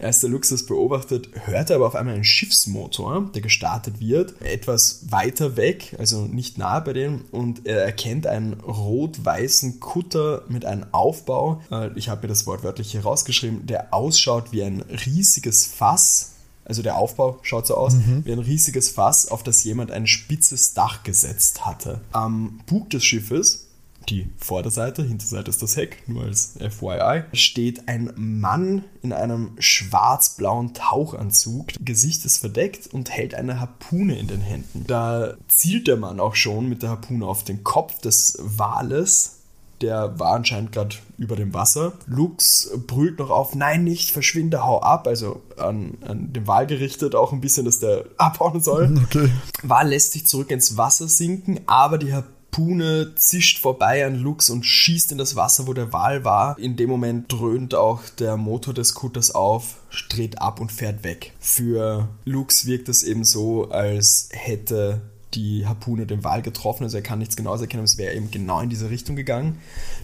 [0.06, 5.02] als der Luxus beobachtet, hört er aber auf einmal einen Schiffsmotor, der gestartet wird, etwas
[5.10, 10.86] weiter weg, also nicht nahe bei dem, und er erkennt einen rot-weißen Kutter mit einem
[10.90, 15.64] Aufbau, äh, ich habe mir das Wort wörtlich hier rausgeschrieben, der ausschaut wie ein riesiges
[15.64, 16.31] Fass,
[16.64, 18.24] also der Aufbau schaut so aus, Mhm.
[18.24, 22.00] wie ein riesiges Fass, auf das jemand ein spitzes Dach gesetzt hatte.
[22.12, 23.66] Am Bug des Schiffes,
[24.08, 30.74] die Vorderseite, Hinterseite ist das Heck, nur als FYI, steht ein Mann in einem schwarz-blauen
[30.74, 34.84] Tauchanzug, Gesicht ist verdeckt und hält eine Harpune in den Händen.
[34.86, 39.36] Da zielt der Mann auch schon mit der Harpune auf den Kopf des Wales,
[39.82, 41.92] der war anscheinend gerade über dem Wasser.
[42.06, 45.06] Lux brüllt noch auf, nein, nicht, verschwinde, hau ab.
[45.06, 48.94] Also an, an den Wal gerichtet auch ein bisschen, dass der abhauen soll.
[49.04, 49.28] Okay.
[49.62, 54.64] Wal lässt sich zurück ins Wasser sinken, aber die Harpune zischt vorbei an Lux und
[54.64, 56.58] schießt in das Wasser, wo der Wal war.
[56.58, 59.76] In dem Moment dröhnt auch der Motor des Kutters auf,
[60.08, 61.32] dreht ab und fährt weg.
[61.40, 65.02] Für Lux wirkt es eben so, als hätte
[65.34, 68.30] die Harpune den Wal getroffen, also er kann nichts Genaues erkennen, aber es wäre eben
[68.30, 69.58] genau in diese Richtung gegangen.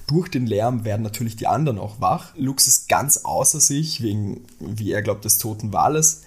[0.07, 2.35] Durch den Lärm werden natürlich die anderen auch wach.
[2.37, 6.23] Lux ist ganz außer sich, wegen, wie er glaubt, des toten Wales.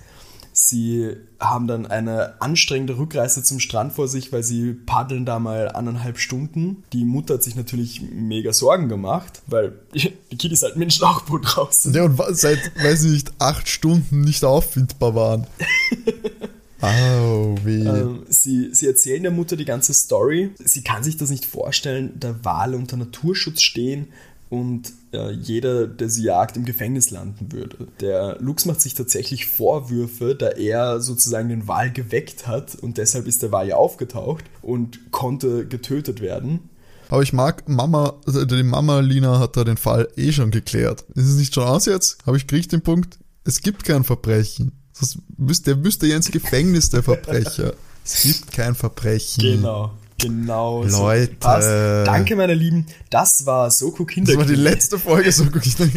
[0.53, 5.69] Sie haben dann eine anstrengende Rückreise zum Strand vor sich, weil sie paddeln da mal
[5.69, 6.83] anderthalb Stunden.
[6.91, 11.57] Die Mutter hat sich natürlich mega Sorgen gemacht, weil die Kiddies halt mit dem Schlauchboot
[11.57, 11.95] raus sind.
[11.95, 15.47] Ja, und seit, weiß ich nicht, acht Stunden nicht auffindbar waren.
[16.81, 17.85] Au, weh.
[17.85, 20.51] Ähm, sie, sie erzählen der Mutter die ganze Story.
[20.63, 24.07] Sie kann sich das nicht vorstellen, der Wale unter Naturschutz stehen
[24.49, 27.87] und äh, jeder, der sie jagt, im Gefängnis landen würde.
[28.01, 33.27] Der Lux macht sich tatsächlich Vorwürfe, da er sozusagen den Wal geweckt hat und deshalb
[33.27, 36.69] ist der Wal ja aufgetaucht und konnte getötet werden.
[37.07, 41.05] Aber ich mag Mama, also die Mama Lina hat da den Fall eh schon geklärt.
[41.15, 42.17] Ist es nicht schon aus jetzt?
[42.25, 43.19] Habe ich kriegt den Punkt?
[43.43, 44.80] Es gibt kein Verbrechen.
[45.01, 47.73] Das müsste, der müsste ja ins Gefängnis, der Verbrecher.
[48.05, 49.41] Es gibt kein Verbrechen.
[49.43, 49.91] Genau.
[50.19, 50.83] Genau.
[50.83, 51.33] Leute.
[51.39, 51.67] passt.
[52.07, 52.85] Danke, meine Lieben.
[53.09, 54.37] Das war Soko Das Kinder.
[54.37, 55.91] war die letzte Folge, so gucke ich dann.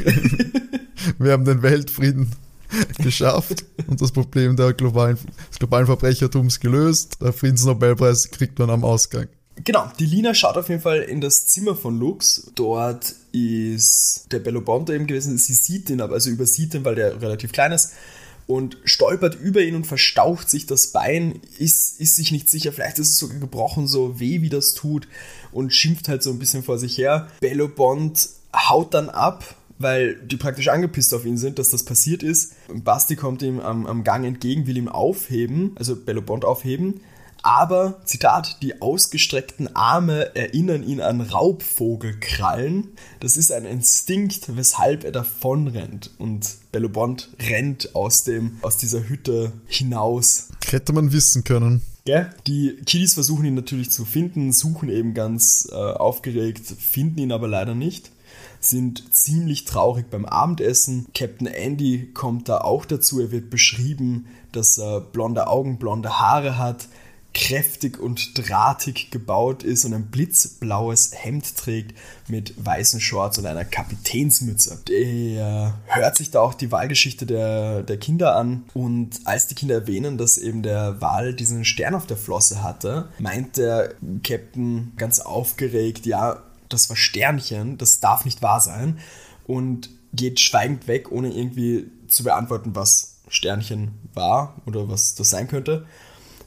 [1.18, 2.32] Wir haben den Weltfrieden
[2.98, 5.18] geschafft und das Problem der globalen,
[5.50, 7.18] des globalen Verbrechertums gelöst.
[7.20, 9.28] Der Friedensnobelpreis kriegt man am Ausgang.
[9.62, 12.50] Genau, die Lina schaut auf jeden Fall in das Zimmer von Lux.
[12.54, 15.38] Dort ist der Bello Bonte eben gewesen.
[15.38, 17.92] Sie sieht ihn, aber also übersieht ihn, weil der relativ klein ist.
[18.46, 22.98] Und stolpert über ihn und verstaucht sich das Bein, ist, ist sich nicht sicher, vielleicht
[22.98, 25.08] ist es sogar gebrochen, so weh wie das tut
[25.50, 27.28] und schimpft halt so ein bisschen vor sich her.
[27.40, 32.22] Bello Bond haut dann ab, weil die praktisch angepisst auf ihn sind, dass das passiert
[32.22, 32.52] ist.
[32.68, 37.00] Basti kommt ihm am, am Gang entgegen, will ihm aufheben, also Bello Bond aufheben.
[37.44, 42.94] Aber, Zitat, die ausgestreckten Arme erinnern ihn an Raubvogelkrallen.
[43.20, 46.10] Das ist ein Instinkt, weshalb er davonrennt.
[46.16, 50.48] Und Bello Bond rennt aus, dem, aus dieser Hütte hinaus.
[50.70, 51.82] Hätte man wissen können.
[52.06, 52.30] Gell?
[52.46, 57.46] Die Kiddies versuchen ihn natürlich zu finden, suchen eben ganz äh, aufgeregt, finden ihn aber
[57.46, 58.10] leider nicht.
[58.58, 61.08] Sind ziemlich traurig beim Abendessen.
[61.14, 63.20] Captain Andy kommt da auch dazu.
[63.20, 66.88] Er wird beschrieben, dass er blonde Augen, blonde Haare hat,
[67.34, 73.64] kräftig und drahtig gebaut ist und ein blitzblaues Hemd trägt mit weißen Shorts und einer
[73.64, 74.78] Kapitänsmütze.
[74.88, 79.74] Der hört sich da auch die Wahlgeschichte der, der Kinder an und als die Kinder
[79.74, 85.18] erwähnen, dass eben der Wal diesen Stern auf der Flosse hatte, meint der Captain ganz
[85.18, 88.98] aufgeregt, ja, das war Sternchen, das darf nicht wahr sein
[89.46, 95.48] und geht schweigend weg, ohne irgendwie zu beantworten, was Sternchen war oder was das sein
[95.48, 95.86] könnte.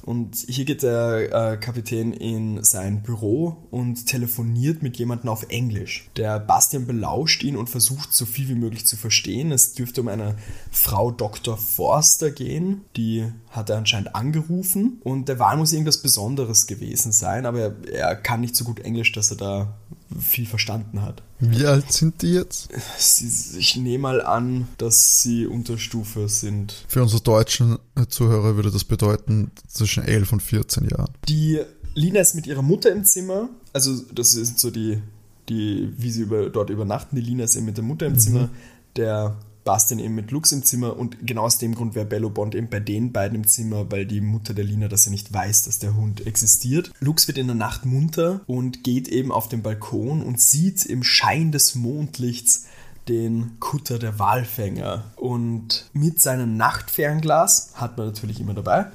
[0.08, 6.10] Und hier geht der äh, Kapitän in sein Büro und telefoniert mit jemandem auf Englisch.
[6.16, 9.52] Der Bastian belauscht ihn und versucht so viel wie möglich zu verstehen.
[9.52, 10.38] Es dürfte um eine
[10.72, 11.58] Frau Dr.
[11.58, 17.46] Forster gehen, die hat er anscheinend angerufen und der Wahl muss irgendwas Besonderes gewesen sein,
[17.46, 19.78] aber er, er kann nicht so gut Englisch, dass er da
[20.20, 21.24] viel verstanden hat.
[21.40, 22.70] Wie alt sind die jetzt?
[22.98, 26.86] Sie, ich nehme mal an, dass sie Unterstufe sind.
[26.88, 27.78] Für unsere deutschen
[28.10, 31.14] Zuhörer würde das bedeuten zwischen 11 und 14 Jahren.
[31.28, 31.62] Die
[31.94, 33.50] Lina ist mit ihrer Mutter im Zimmer.
[33.74, 35.02] Also, das sind so die,
[35.50, 37.16] die wie sie über, dort übernachten.
[37.16, 38.50] Die Lina ist eben mit der Mutter im Zimmer.
[38.96, 39.38] Der
[39.68, 40.98] Bastian eben mit Lux im Zimmer.
[40.98, 44.06] Und genau aus dem Grund wäre Bello Bond eben bei den beiden im Zimmer, weil
[44.06, 46.92] die Mutter der Lina das ja nicht weiß, dass der Hund existiert.
[47.02, 51.04] Lux wird in der Nacht munter und geht eben auf den Balkon und sieht im
[51.04, 52.64] Schein des Mondlichts
[53.10, 55.12] den Kutter der Walfänger.
[55.18, 58.86] Und mit seinem Nachtfernglas, hat man natürlich immer dabei,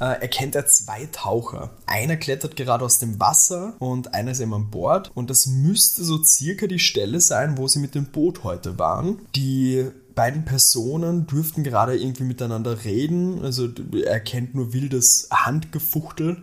[0.00, 1.72] äh, erkennt er zwei Taucher.
[1.84, 5.10] Einer klettert gerade aus dem Wasser und einer ist eben an Bord.
[5.14, 9.18] Und das müsste so circa die Stelle sein, wo sie mit dem Boot heute waren.
[9.34, 13.44] Die beiden Personen dürften gerade irgendwie miteinander reden.
[13.44, 13.68] Also
[14.04, 16.42] er kennt nur wildes Handgefuchtel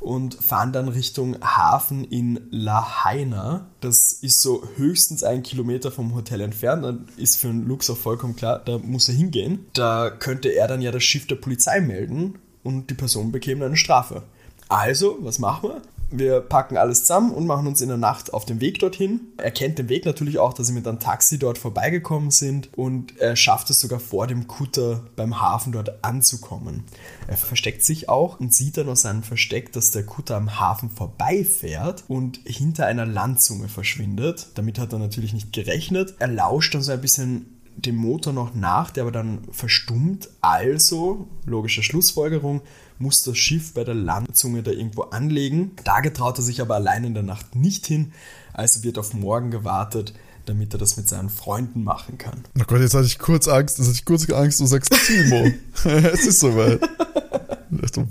[0.00, 3.68] und fahren dann Richtung Hafen in Lahaina.
[3.80, 6.84] Das ist so höchstens ein Kilometer vom Hotel entfernt.
[6.84, 9.66] Dann ist für einen Lux auch vollkommen klar, da muss er hingehen.
[9.72, 13.76] Da könnte er dann ja das Schiff der Polizei melden und die Person bekäme eine
[13.76, 14.24] Strafe.
[14.68, 15.82] Also, was machen wir?
[16.08, 19.20] Wir packen alles zusammen und machen uns in der Nacht auf den Weg dorthin.
[19.38, 23.18] Er kennt den Weg natürlich auch, dass sie mit einem Taxi dort vorbeigekommen sind und
[23.18, 26.84] er schafft es sogar vor dem Kutter beim Hafen dort anzukommen.
[27.26, 30.90] Er versteckt sich auch und sieht dann aus seinem Versteck, dass der Kutter am Hafen
[30.90, 34.48] vorbeifährt und hinter einer Landzunge verschwindet.
[34.54, 36.14] Damit hat er natürlich nicht gerechnet.
[36.20, 40.30] Er lauscht dann so ein bisschen dem Motor noch nach, der aber dann verstummt.
[40.40, 42.62] Also, logische Schlussfolgerung,
[42.98, 45.72] muss das Schiff bei der Landzunge da irgendwo anlegen.
[45.84, 48.12] Da getraut er sich aber allein in der Nacht nicht hin,
[48.52, 50.14] also wird auf morgen gewartet,
[50.46, 52.44] damit er das mit seinen Freunden machen kann.
[52.58, 55.52] Oh Gott, jetzt hatte ich kurz Angst, jetzt hatte ich kurz Angst, du sagst Timo.
[55.84, 56.80] es ist soweit.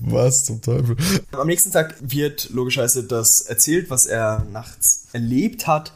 [0.02, 0.96] Was zum Teufel?
[1.32, 5.94] Am nächsten Tag wird logischerweise das erzählt, was er nachts erlebt hat.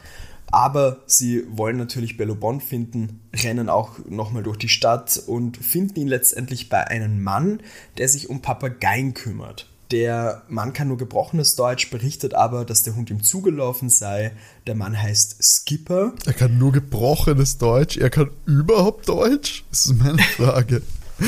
[0.51, 5.99] Aber sie wollen natürlich Bello Bond finden, rennen auch nochmal durch die Stadt und finden
[5.99, 7.61] ihn letztendlich bei einem Mann,
[7.97, 9.67] der sich um Papageien kümmert.
[9.91, 14.33] Der Mann kann nur gebrochenes Deutsch, berichtet aber, dass der Hund ihm zugelaufen sei.
[14.67, 16.13] Der Mann heißt Skipper.
[16.27, 17.97] Er kann nur gebrochenes Deutsch?
[17.97, 19.63] Er kann überhaupt Deutsch?
[19.71, 20.83] Das ist meine Frage.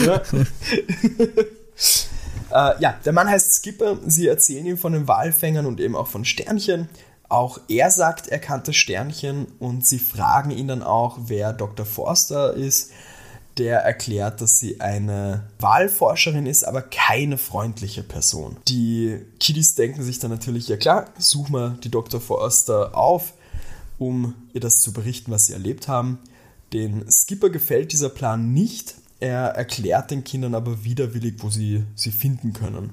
[0.06, 0.22] ja.
[2.76, 3.98] äh, ja, der Mann heißt Skipper.
[4.06, 6.88] Sie erzählen ihm von den Walfängern und eben auch von Sternchen.
[7.32, 11.86] Auch er sagt, er kannte Sternchen und sie fragen ihn dann auch, wer Dr.
[11.86, 12.92] Forster ist.
[13.58, 18.58] Der erklärt, dass sie eine Wahlforscherin ist, aber keine freundliche Person.
[18.68, 22.20] Die Kiddies denken sich dann natürlich, ja klar, suchen wir die Dr.
[22.20, 23.32] Forster auf,
[23.98, 26.20] um ihr das zu berichten, was sie erlebt haben.
[26.74, 28.96] Den Skipper gefällt dieser Plan nicht.
[29.22, 32.90] Er erklärt den Kindern aber widerwillig, wo sie sie finden können.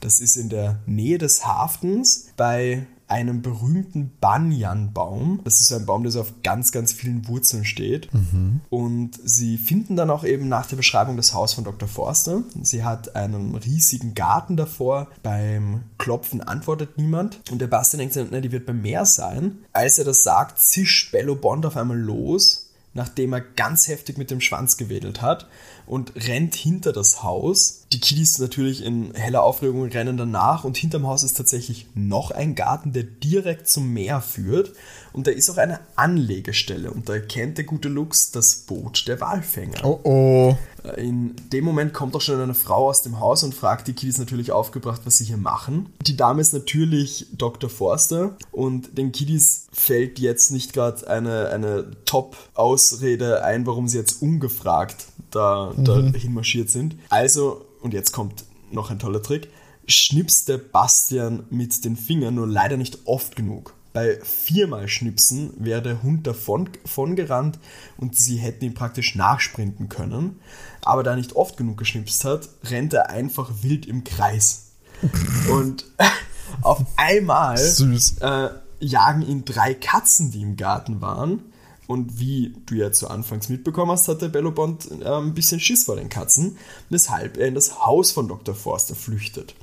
[0.00, 5.40] Das ist in der Nähe des Hafens bei einem berühmten Banyan-Baum.
[5.44, 8.12] Das ist ein Baum, der so auf ganz, ganz vielen Wurzeln steht.
[8.14, 8.60] Mhm.
[8.70, 11.88] Und sie finden dann auch eben nach der Beschreibung das Haus von Dr.
[11.88, 12.42] Forster.
[12.62, 15.08] Sie hat einen riesigen Garten davor.
[15.22, 17.40] Beim Klopfen antwortet niemand.
[17.50, 19.58] Und der Bastian denkt sich, die wird beim Meer sein.
[19.72, 24.30] Als er das sagt, zischt Bello Bond auf einmal los nachdem er ganz heftig mit
[24.30, 25.48] dem Schwanz gewedelt hat
[25.86, 27.86] und rennt hinter das Haus.
[27.92, 32.54] Die Kiddies natürlich in heller Aufregung rennen danach und hinterm Haus ist tatsächlich noch ein
[32.54, 34.72] Garten, der direkt zum Meer führt
[35.12, 39.20] und da ist auch eine Anlegestelle und da erkennt der gute Lux das Boot der
[39.20, 39.84] Walfänger.
[39.84, 40.56] Oh oh.
[40.96, 44.18] In dem Moment kommt auch schon eine Frau aus dem Haus und fragt die Kiddies
[44.18, 45.92] natürlich aufgebracht, was sie hier machen.
[46.06, 47.68] Die Dame ist natürlich Dr.
[47.68, 54.22] Forster und den Kiddies fällt jetzt nicht gerade eine, eine Top-Ausrede ein, warum sie jetzt
[54.22, 55.84] ungefragt da, mhm.
[55.84, 56.96] dahin marschiert sind.
[57.08, 59.48] Also, und jetzt kommt noch ein toller Trick,
[59.86, 63.74] schnipst der Bastian mit den Fingern nur leider nicht oft genug.
[63.92, 67.58] Bei viermal Schnipsen wäre der Hund davon, davon gerannt
[67.96, 70.38] und sie hätten ihn praktisch nachsprinten können.
[70.82, 74.66] Aber da er nicht oft genug geschnipst hat, rennt er einfach wild im Kreis.
[75.50, 75.86] und
[76.62, 78.48] auf einmal äh,
[78.78, 81.42] jagen ihn drei Katzen, die im Garten waren.
[81.86, 85.84] Und wie du ja zu Anfangs mitbekommen hast, hat der Bellobond äh, ein bisschen Schiss
[85.84, 86.56] vor den Katzen,
[86.88, 88.54] weshalb er in das Haus von Dr.
[88.54, 89.56] Forster flüchtet.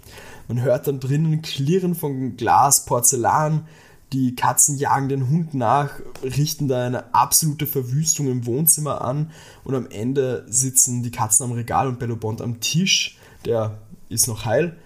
[0.50, 3.66] Man hört dann drinnen Klirren von Glas, Porzellan,
[4.14, 5.92] die Katzen jagen den Hund nach,
[6.24, 9.32] richten da eine absolute Verwüstung im Wohnzimmer an
[9.64, 14.46] und am Ende sitzen die Katzen am Regal und Bellobond am Tisch, der ist noch
[14.46, 14.78] heil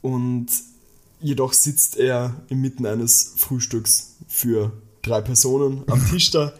[0.00, 0.46] und
[1.20, 6.52] jedoch sitzt er inmitten eines Frühstücks für drei Personen am Tisch da.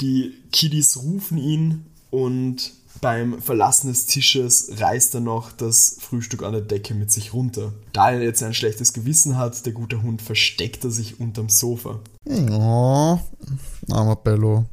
[0.00, 6.52] Die Kiddies rufen ihn und beim Verlassen des Tisches reißt er noch das Frühstück an
[6.52, 7.72] der Decke mit sich runter.
[7.92, 12.00] Da er jetzt ein schlechtes Gewissen hat, der gute Hund, versteckt er sich unterm Sofa.
[12.26, 13.18] Oh,
[13.90, 14.66] armer Bello.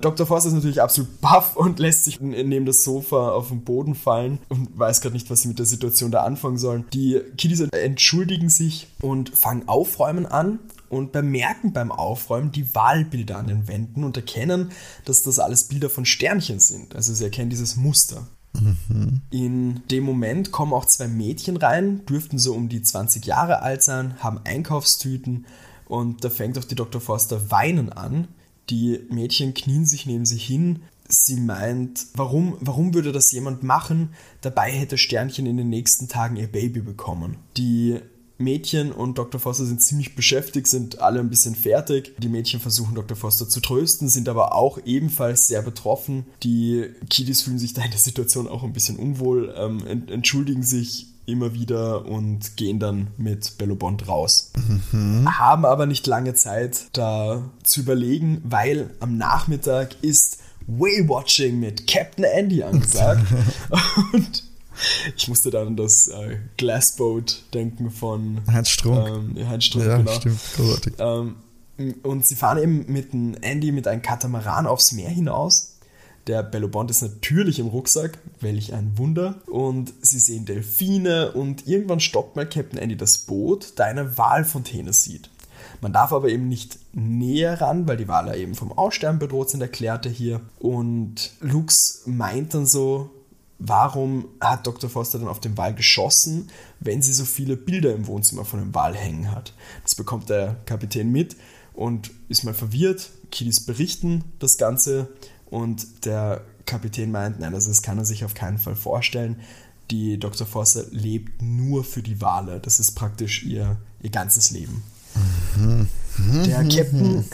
[0.00, 0.26] Dr.
[0.26, 4.38] Forster ist natürlich absolut baff und lässt sich neben das Sofa auf den Boden fallen
[4.48, 6.84] und weiß gerade nicht, was sie mit der Situation da anfangen sollen.
[6.92, 10.60] Die Kiddies entschuldigen sich und fangen Aufräumen an
[10.92, 14.72] und bemerken beim Aufräumen die Wahlbilder an den Wänden und erkennen,
[15.06, 16.94] dass das alles Bilder von Sternchen sind.
[16.94, 18.28] Also sie erkennen dieses Muster.
[18.52, 19.22] Mhm.
[19.30, 23.82] In dem Moment kommen auch zwei Mädchen rein, dürften so um die 20 Jahre alt
[23.82, 25.46] sein, haben Einkaufstüten
[25.86, 27.00] und da fängt auch die Dr.
[27.00, 28.28] Forster weinen an.
[28.68, 30.82] Die Mädchen knien sich neben sie hin.
[31.08, 34.10] Sie meint, warum, warum würde das jemand machen?
[34.42, 37.36] Dabei hätte Sternchen in den nächsten Tagen ihr Baby bekommen.
[37.56, 37.98] Die
[38.38, 39.40] Mädchen und Dr.
[39.40, 42.14] Foster sind ziemlich beschäftigt, sind alle ein bisschen fertig.
[42.18, 43.16] Die Mädchen versuchen Dr.
[43.16, 46.26] Foster zu trösten, sind aber auch ebenfalls sehr betroffen.
[46.42, 51.08] Die Kiddies fühlen sich da in der Situation auch ein bisschen unwohl, ähm, entschuldigen sich
[51.24, 54.50] immer wieder und gehen dann mit Bello Bond raus.
[54.90, 55.38] Mhm.
[55.38, 62.24] Haben aber nicht lange Zeit da zu überlegen, weil am Nachmittag ist Whale-Watching mit Captain
[62.24, 63.24] Andy angesagt.
[64.12, 64.44] und
[65.16, 69.36] ich musste dann an das äh, Glassboat denken von Heinz Strunk.
[69.36, 70.12] Ähm, Heinz Strunk, ja, genau.
[70.12, 70.94] stimmt, großartig.
[70.98, 71.36] Ähm,
[72.02, 75.78] und sie fahren eben mit dem Andy mit einem Katamaran aufs Meer hinaus.
[76.28, 79.40] Der Bello Bond ist natürlich im Rucksack, welch ein Wunder.
[79.46, 84.92] Und sie sehen Delfine und irgendwann stoppt mal Captain Andy das Boot, da eine Walfontäne
[84.92, 85.30] sieht.
[85.80, 89.62] Man darf aber eben nicht näher ran, weil die Wale eben vom Aussterben bedroht sind,
[89.62, 90.40] erklärt er hier.
[90.60, 93.10] Und Lux meint dann so,
[93.64, 94.90] warum hat Dr.
[94.90, 98.74] Foster dann auf den Wal geschossen, wenn sie so viele Bilder im Wohnzimmer von dem
[98.74, 99.54] Wal hängen hat.
[99.84, 101.36] Das bekommt der Kapitän mit
[101.72, 103.10] und ist mal verwirrt.
[103.30, 105.08] Kiddies berichten das Ganze
[105.46, 109.40] und der Kapitän meint, nein, das kann er sich auf keinen Fall vorstellen.
[109.90, 110.46] Die Dr.
[110.46, 112.60] Foster lebt nur für die Wale.
[112.60, 114.82] Das ist praktisch ihr, ihr ganzes Leben.
[116.46, 117.24] Der Captain,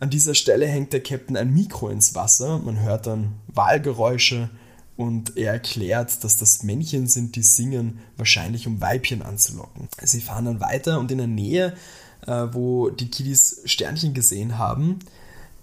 [0.00, 2.58] an dieser Stelle hängt der Captain ein Mikro ins Wasser.
[2.58, 4.50] Man hört dann Wahlgeräusche
[4.98, 9.88] und er erklärt, dass das Männchen sind, die singen, wahrscheinlich um Weibchen anzulocken.
[10.02, 11.74] Sie fahren dann weiter und in der Nähe,
[12.26, 14.98] äh, wo die Kiddies Sternchen gesehen haben,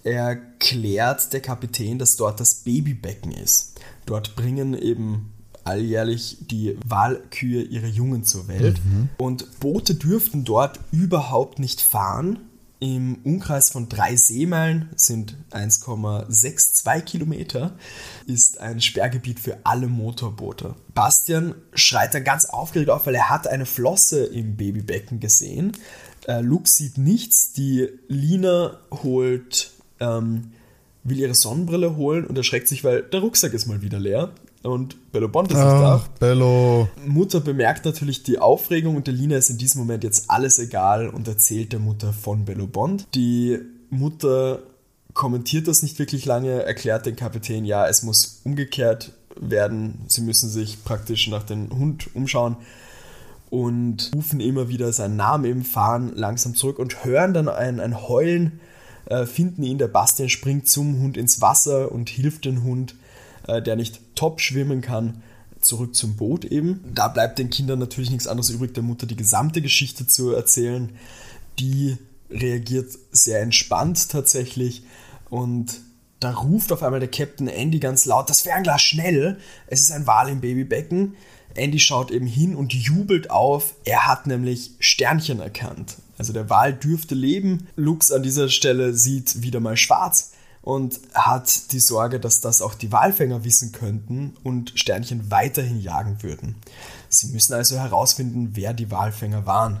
[0.04, 3.78] erklärt der Kapitän, dass dort das Babybecken ist.
[4.06, 8.80] Dort bringen eben alljährlich die Walkühe ihre Jungen zur Welt.
[8.86, 9.10] Mhm.
[9.18, 12.38] Und Boote dürften dort überhaupt nicht fahren,
[12.78, 17.76] im Umkreis von drei Seemeilen sind 1,62 Kilometer,
[18.26, 20.74] ist ein Sperrgebiet für alle Motorboote.
[20.94, 25.72] Bastian schreit dann ganz aufgeregt auf, weil er hat eine Flosse im Babybecken gesehen.
[26.26, 30.52] Äh, Luke sieht nichts, die Lina holt, ähm,
[31.02, 35.12] will ihre Sonnenbrille holen und erschreckt sich, weil der Rucksack ist mal wieder leer und
[35.12, 36.04] Bello Bond ist nicht da.
[36.18, 36.88] Bello.
[37.06, 41.08] Mutter bemerkt natürlich die Aufregung und der Lina ist in diesem Moment jetzt alles egal
[41.08, 43.06] und erzählt der Mutter von Bello Bond.
[43.14, 43.58] Die
[43.90, 44.60] Mutter
[45.14, 50.04] kommentiert das nicht wirklich lange, erklärt den Kapitän, ja, es muss umgekehrt werden.
[50.08, 52.56] Sie müssen sich praktisch nach dem Hund umschauen
[53.50, 58.08] und rufen immer wieder seinen Namen im Fahren langsam zurück und hören dann ein, ein
[58.08, 58.60] Heulen,
[59.06, 59.78] äh, finden ihn.
[59.78, 62.94] Der Bastian springt zum Hund ins Wasser und hilft dem Hund
[63.46, 65.22] äh, der nicht top schwimmen kann,
[65.60, 66.80] zurück zum Boot eben.
[66.94, 70.90] Da bleibt den Kindern natürlich nichts anderes übrig, der Mutter die gesamte Geschichte zu erzählen.
[71.58, 71.96] Die
[72.30, 74.82] reagiert sehr entspannt tatsächlich
[75.30, 75.80] und
[76.20, 80.06] da ruft auf einmal der Captain Andy ganz laut, das Fernglas schnell, es ist ein
[80.06, 81.14] Wal im Babybecken.
[81.54, 85.96] Andy schaut eben hin und jubelt auf, er hat nämlich Sternchen erkannt.
[86.18, 87.68] Also der Wal dürfte leben.
[87.76, 90.32] Lux an dieser Stelle sieht wieder mal schwarz
[90.66, 96.24] und hat die Sorge, dass das auch die Walfänger wissen könnten und Sternchen weiterhin jagen
[96.24, 96.56] würden.
[97.08, 99.78] Sie müssen also herausfinden, wer die Walfänger waren.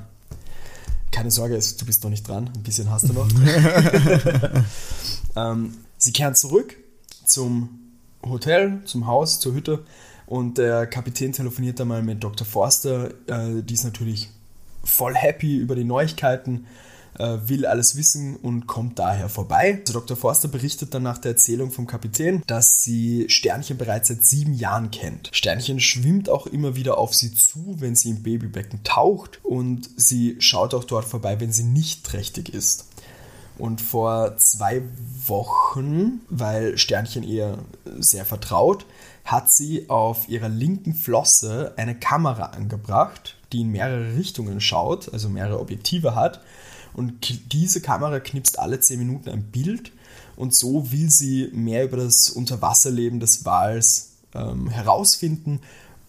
[1.10, 3.28] Keine Sorge, du bist noch nicht dran, ein bisschen hast du noch.
[5.36, 6.76] ähm, sie kehren zurück
[7.24, 7.80] zum
[8.24, 9.84] Hotel, zum Haus, zur Hütte
[10.26, 12.46] und der Kapitän telefoniert dann mal mit Dr.
[12.46, 13.10] Forster.
[13.26, 14.30] Äh, die ist natürlich
[14.84, 16.66] voll happy über die Neuigkeiten
[17.18, 19.80] äh, will alles wissen und kommt daher vorbei.
[19.80, 20.16] Also Dr.
[20.16, 24.90] Forster berichtet dann nach der Erzählung vom Kapitän, dass sie Sternchen bereits seit sieben Jahren
[24.90, 25.30] kennt.
[25.32, 30.36] Sternchen schwimmt auch immer wieder auf sie zu, wenn sie im Babybecken taucht und sie
[30.38, 32.86] schaut auch dort vorbei, wenn sie nicht trächtig ist.
[33.58, 34.82] Und vor zwei
[35.26, 37.58] Wochen, weil Sternchen ihr
[37.98, 38.84] sehr vertraut,
[39.24, 45.30] hat sie auf ihrer linken Flosse eine Kamera angebracht, die in mehrere Richtungen schaut, also
[45.30, 46.40] mehrere Objektive hat
[46.96, 49.92] und diese Kamera knipst alle 10 Minuten ein Bild
[50.34, 55.60] und so will sie mehr über das Unterwasserleben des Wals ähm, herausfinden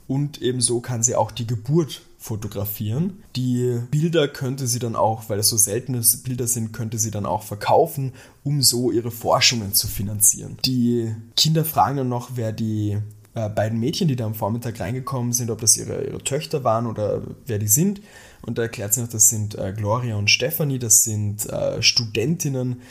[0.08, 3.24] und ebenso kann sie auch die Geburt fotografieren.
[3.36, 7.26] Die Bilder könnte sie dann auch, weil es so seltene Bilder sind, könnte sie dann
[7.26, 10.58] auch verkaufen, um so ihre Forschungen zu finanzieren.
[10.66, 12.98] Die Kinder fragen dann noch, wer die
[13.34, 16.88] äh, beiden Mädchen, die da am Vormittag reingekommen sind, ob das ihre, ihre Töchter waren
[16.88, 18.02] oder wer die sind.
[18.48, 22.82] Und da erklärt sie noch, das sind äh, Gloria und Stephanie, das sind äh, Studentinnen,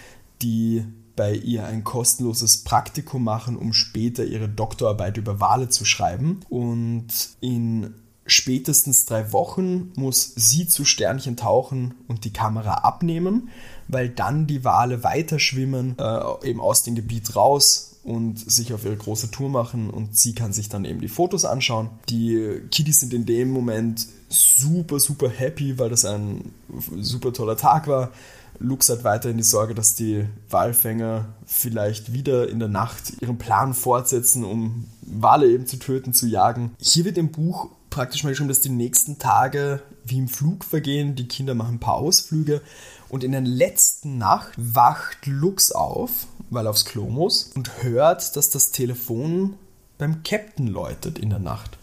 [0.42, 0.84] die
[1.16, 6.40] bei ihr ein kostenloses Praktikum machen, um später ihre Doktorarbeit über Wale zu schreiben.
[6.50, 7.06] Und
[7.40, 7.94] in
[8.26, 13.48] spätestens drei Wochen muss sie zu Sternchen tauchen und die Kamera abnehmen,
[13.88, 18.84] weil dann die Wale weiter schwimmen, äh, eben aus dem Gebiet raus und sich auf
[18.84, 21.90] ihre große Tour machen und sie kann sich dann eben die Fotos anschauen.
[22.08, 26.52] Die Kiddies sind in dem Moment super, super happy, weil das ein
[27.00, 28.12] super toller Tag war.
[28.60, 33.74] Lux hat weiterhin die Sorge, dass die Walfänger vielleicht wieder in der Nacht ihren Plan
[33.74, 36.76] fortsetzen, um Wale eben zu töten, zu jagen.
[36.78, 41.16] Hier wird im Buch praktisch mal geschrieben, dass die nächsten Tage wie im Flug vergehen.
[41.16, 42.62] Die Kinder machen ein paar Ausflüge
[43.08, 48.36] und in der letzten Nacht wacht Lux auf, weil er aufs Klo muss und hört,
[48.36, 49.54] dass das Telefon
[49.98, 51.78] beim Captain läutet in der Nacht.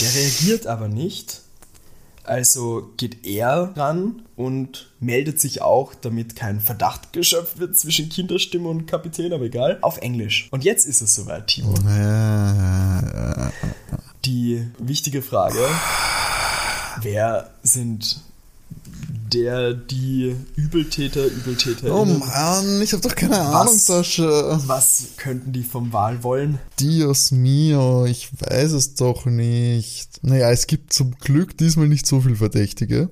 [0.00, 1.42] Der reagiert aber nicht
[2.28, 8.68] also geht er ran und meldet sich auch, damit kein Verdacht geschöpft wird zwischen Kinderstimme
[8.68, 10.48] und Kapitän, aber egal, auf Englisch.
[10.50, 11.74] Und jetzt ist es soweit, Timo.
[14.26, 15.58] Die wichtige Frage,
[17.00, 18.20] wer sind
[19.32, 21.94] der, die Übeltäter, Übeltäter.
[21.94, 24.60] Oh Mann, ich hab doch keine was, Ahnung, Sascha.
[24.66, 26.58] Was könnten die vom Wahl wollen?
[26.78, 30.22] Dios mio, ich weiß es doch nicht.
[30.22, 33.10] Naja, es gibt zum Glück diesmal nicht so viel Verdächtige.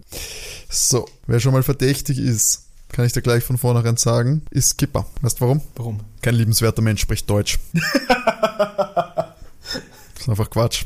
[0.68, 5.06] So, wer schon mal verdächtig ist, kann ich dir gleich von vornherein sagen, ist Skipper.
[5.20, 5.60] Weißt du warum?
[5.74, 6.00] Warum?
[6.22, 7.58] Kein liebenswerter Mensch spricht Deutsch.
[7.72, 7.82] das
[10.20, 10.84] ist einfach Quatsch.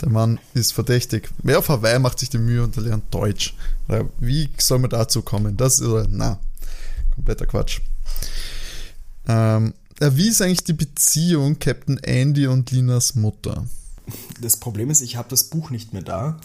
[0.00, 1.30] Der Mann ist verdächtig.
[1.42, 3.54] Wer auf Hawaii macht sich die Mühe und lernt Deutsch?
[4.18, 5.56] Wie soll man dazu kommen?
[5.56, 6.38] Das ist, na,
[7.14, 7.80] kompletter Quatsch.
[9.26, 13.66] Ähm, wie ist eigentlich die Beziehung Captain Andy und Linas Mutter?
[14.40, 16.38] Das Problem ist, ich habe das Buch nicht mehr da.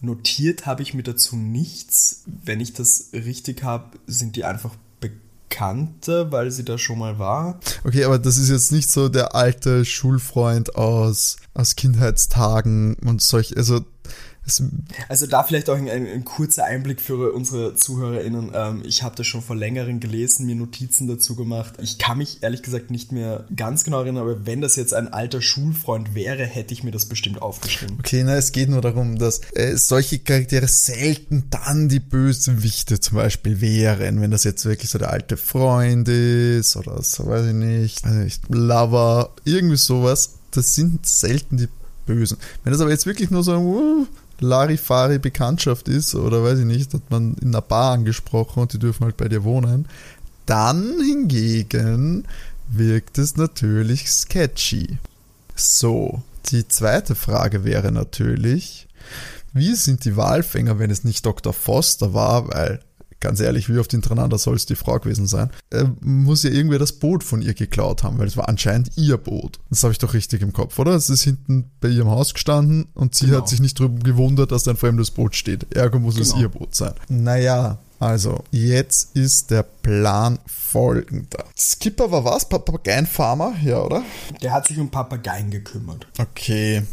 [0.00, 2.22] Notiert habe ich mir dazu nichts.
[2.26, 4.74] Wenn ich das richtig habe, sind die einfach
[5.48, 7.60] kannte, weil sie da schon mal war.
[7.84, 13.56] Okay, aber das ist jetzt nicht so der alte Schulfreund aus, aus Kindheitstagen und solch,
[13.56, 13.80] also
[15.08, 18.52] also da vielleicht auch ein, ein, ein, kurzer Einblick für unsere ZuhörerInnen.
[18.54, 21.74] Ähm, ich habe das schon vor längerem gelesen, mir Notizen dazu gemacht.
[21.80, 25.12] Ich kann mich ehrlich gesagt nicht mehr ganz genau erinnern, aber wenn das jetzt ein
[25.12, 27.96] alter Schulfreund wäre, hätte ich mir das bestimmt aufgeschrieben.
[27.98, 33.16] Okay, na, es geht nur darum, dass äh, solche Charaktere selten dann die Bösewichte zum
[33.16, 37.54] Beispiel wären, wenn das jetzt wirklich so der alte Freund ist oder so, weiß ich
[37.54, 40.34] nicht, weiß nicht Lover, irgendwie sowas.
[40.50, 41.68] Das sind selten die
[42.06, 42.38] Bösen.
[42.64, 44.06] Wenn das aber jetzt wirklich nur so ein
[44.42, 48.78] uh, Larifari-Bekanntschaft ist oder weiß ich nicht, hat man in einer Bar angesprochen und die
[48.78, 49.86] dürfen halt bei dir wohnen,
[50.46, 52.24] dann hingegen
[52.68, 54.98] wirkt es natürlich sketchy.
[55.54, 58.86] So, die zweite Frage wäre natürlich,
[59.52, 61.52] wie sind die Walfänger, wenn es nicht Dr.
[61.52, 62.80] Foster war, weil
[63.20, 66.78] ganz ehrlich, wie oft hintereinander soll es die Frau gewesen sein, äh, muss ja irgendwer
[66.78, 69.58] das Boot von ihr geklaut haben, weil es war anscheinend ihr Boot.
[69.70, 70.92] Das habe ich doch richtig im Kopf, oder?
[70.92, 73.38] Es ist hinten bei ihrem Haus gestanden und sie genau.
[73.38, 75.74] hat sich nicht darüber gewundert, dass da ein fremdes Boot steht.
[75.74, 76.26] Ergo muss genau.
[76.26, 76.94] es ihr Boot sein.
[77.08, 81.44] Naja, also, jetzt ist der Plan folgender.
[81.58, 82.48] Skipper war was?
[82.48, 83.56] Papageienfarmer?
[83.64, 84.04] Ja, oder?
[84.40, 86.06] Der hat sich um Papageien gekümmert.
[86.18, 86.84] Okay.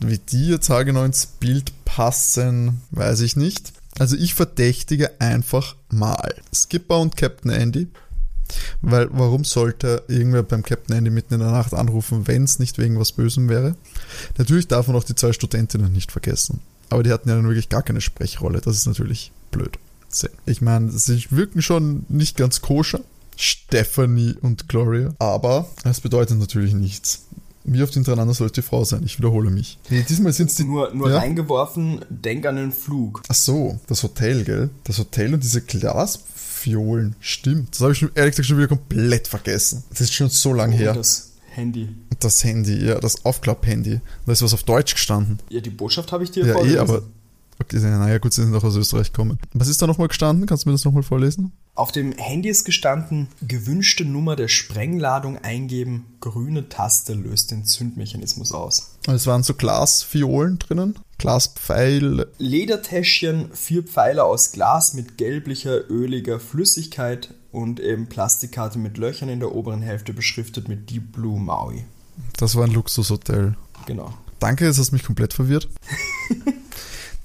[0.00, 3.72] Wie die jetzt genau ins Bild passen, weiß ich nicht.
[3.98, 7.88] Also ich verdächtige einfach mal Skipper und Captain Andy.
[8.82, 12.78] Weil warum sollte irgendwer beim Captain Andy mitten in der Nacht anrufen, wenn es nicht
[12.78, 13.76] wegen was Bösem wäre?
[14.36, 16.60] Natürlich darf man auch die zwei Studentinnen nicht vergessen.
[16.90, 18.60] Aber die hatten ja dann wirklich gar keine Sprechrolle.
[18.60, 19.78] Das ist natürlich blöd.
[20.44, 23.00] Ich meine, sie wirken schon nicht ganz koscher.
[23.36, 25.14] Stephanie und Gloria.
[25.18, 27.24] Aber das bedeutet natürlich nichts.
[27.64, 29.02] Wie oft hintereinander sollte die Frau sein?
[29.04, 29.78] Ich wiederhole mich.
[29.88, 30.64] Nee, diesmal sind sie.
[30.64, 31.18] Nur, nur ja?
[31.18, 33.22] reingeworfen, denk an den Flug.
[33.28, 34.70] Ach so, das Hotel, gell?
[34.84, 37.14] Das Hotel und diese Glasfiolen.
[37.20, 37.74] Stimmt.
[37.74, 39.84] Das habe ich schon, ehrlich gesagt schon wieder komplett vergessen.
[39.90, 40.94] Das ist schon so lang oh, her.
[40.94, 41.88] Das Handy.
[42.18, 44.00] Das Handy, ja, das Aufklapp-Handy.
[44.26, 45.38] Da ist was auf Deutsch gestanden.
[45.50, 46.64] Ja, die Botschaft habe ich dir ja.
[46.64, 47.02] Eh, aber
[47.62, 49.38] Okay, naja, gut, sie sind auch aus Österreich gekommen.
[49.52, 50.46] Was ist da nochmal gestanden?
[50.46, 51.52] Kannst du mir das nochmal vorlesen?
[51.74, 58.52] Auf dem Handy ist gestanden, gewünschte Nummer der Sprengladung eingeben, grüne Taste löst den Zündmechanismus
[58.52, 58.96] aus.
[59.06, 62.30] Es waren so Glasfiolen drinnen, Glaspfeile.
[62.38, 69.40] Ledertäschchen, vier Pfeile aus Glas mit gelblicher, öliger Flüssigkeit und eben Plastikkarte mit Löchern in
[69.40, 71.84] der oberen Hälfte beschriftet mit Deep Blue Maui.
[72.36, 73.56] Das war ein Luxushotel.
[73.86, 74.12] Genau.
[74.40, 75.68] Danke, jetzt hast du mich komplett verwirrt.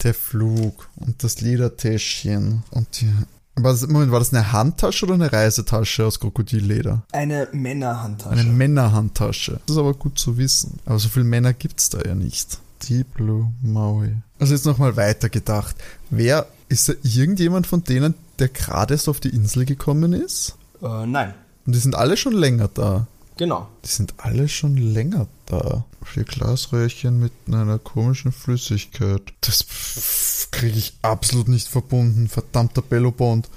[0.03, 3.11] der Flug und das Ledertäschchen und die.
[3.55, 7.01] Aber Moment, war das eine Handtasche oder eine Reisetasche aus Krokodilleder?
[7.11, 8.39] Eine Männerhandtasche.
[8.39, 9.59] Eine Männerhandtasche.
[9.65, 10.79] Das ist aber gut zu wissen.
[10.85, 12.59] Aber so viele Männer gibt es da ja nicht.
[12.87, 14.15] Deep Blue Maui.
[14.37, 15.75] Also jetzt nochmal weitergedacht.
[16.11, 20.55] Wer, ist da irgendjemand von denen, der gerade erst auf die Insel gekommen ist?
[20.81, 21.33] Äh, nein.
[21.65, 23.07] Und die sind alle schon länger da.
[23.37, 23.67] Genau.
[23.85, 25.85] Die sind alle schon länger da.
[26.03, 29.21] Vier Glasröhrchen mit einer komischen Flüssigkeit.
[29.41, 32.27] Das kriege ich absolut nicht verbunden.
[32.27, 33.49] Verdammter Bellobond.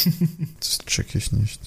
[0.60, 1.60] das check ich nicht.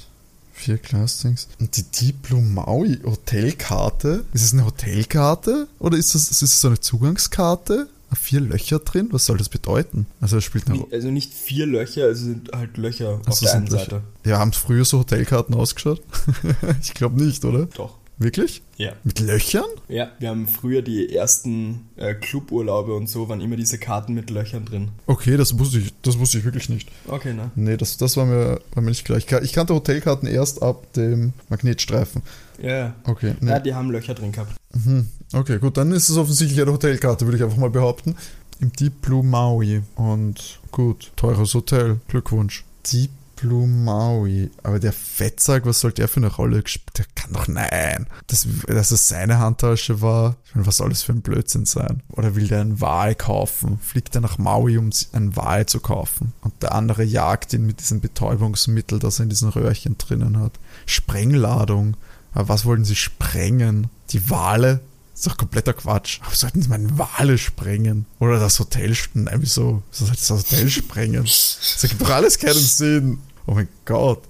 [0.53, 1.47] Vier Glasdings.
[1.59, 4.25] Und die Deep Blue Maui Hotelkarte?
[4.33, 5.67] Ist es eine Hotelkarte?
[5.79, 7.87] Oder ist das, ist das so eine Zugangskarte?
[8.13, 9.07] Vier Löcher drin?
[9.11, 10.05] Was soll das bedeuten?
[10.19, 13.51] Also es spielt eine Also nicht vier Löcher, also sind halt Löcher auf Also der
[13.51, 13.79] sind einen Löcher.
[13.79, 14.03] Seite.
[14.25, 16.01] Ja, haben es früher so Hotelkarten ausgeschaut?
[16.81, 17.67] ich glaube nicht, oder?
[17.67, 18.00] Doch.
[18.21, 18.61] Wirklich?
[18.77, 18.91] Ja.
[19.03, 19.65] Mit Löchern?
[19.87, 24.29] Ja, wir haben früher die ersten äh, Cluburlaube und so, waren immer diese Karten mit
[24.29, 24.89] Löchern drin.
[25.07, 26.89] Okay, das wusste ich, das wusste ich wirklich nicht.
[27.07, 27.49] Okay, ne?
[27.55, 29.17] Nee, das, das war, mir, war mir nicht klar.
[29.17, 32.21] Ich, ka- ich kannte Hotelkarten erst ab dem Magnetstreifen.
[32.61, 32.95] Ja, ja.
[33.05, 33.49] Okay, nee.
[33.49, 34.53] Ja, die haben Löcher drin gehabt.
[34.73, 35.07] Mhm.
[35.33, 38.15] Okay, gut, dann ist es offensichtlich eine Hotelkarte, würde ich einfach mal behaupten.
[38.59, 39.81] Im Deep Blue Maui.
[39.95, 41.99] Und gut, teures Hotel.
[42.07, 42.65] Glückwunsch.
[42.91, 43.09] Deep
[43.41, 44.51] Blue Maui.
[44.61, 46.99] Aber der Fettsack, was soll der für eine Rolle gespielt?
[46.99, 48.05] Der kann doch nein.
[48.27, 50.35] Das, dass es seine Handtasche war.
[50.45, 52.03] Ich meine, was soll das für ein Blödsinn sein?
[52.09, 53.79] Oder will der einen Wal kaufen?
[53.79, 56.33] Fliegt er nach Maui, um einen Wal zu kaufen?
[56.41, 60.53] Und der andere jagt ihn mit diesem Betäubungsmittel, das er in diesen Röhrchen drinnen hat.
[60.85, 61.97] Sprengladung.
[62.33, 63.87] Aber was wollten sie sprengen?
[64.11, 64.81] Die Wale?
[65.13, 66.19] Das ist doch kompletter Quatsch.
[66.23, 68.05] Aber sollten sie meine Wale sprengen?
[68.19, 69.25] Oder das Hotel sprengen?
[69.25, 69.81] Nein, wieso?
[69.91, 71.23] Wieso sollte das Hotel sprengen?
[71.23, 73.19] Das ergibt doch alles keinen Sinn.
[73.45, 74.23] Oh mein Gott.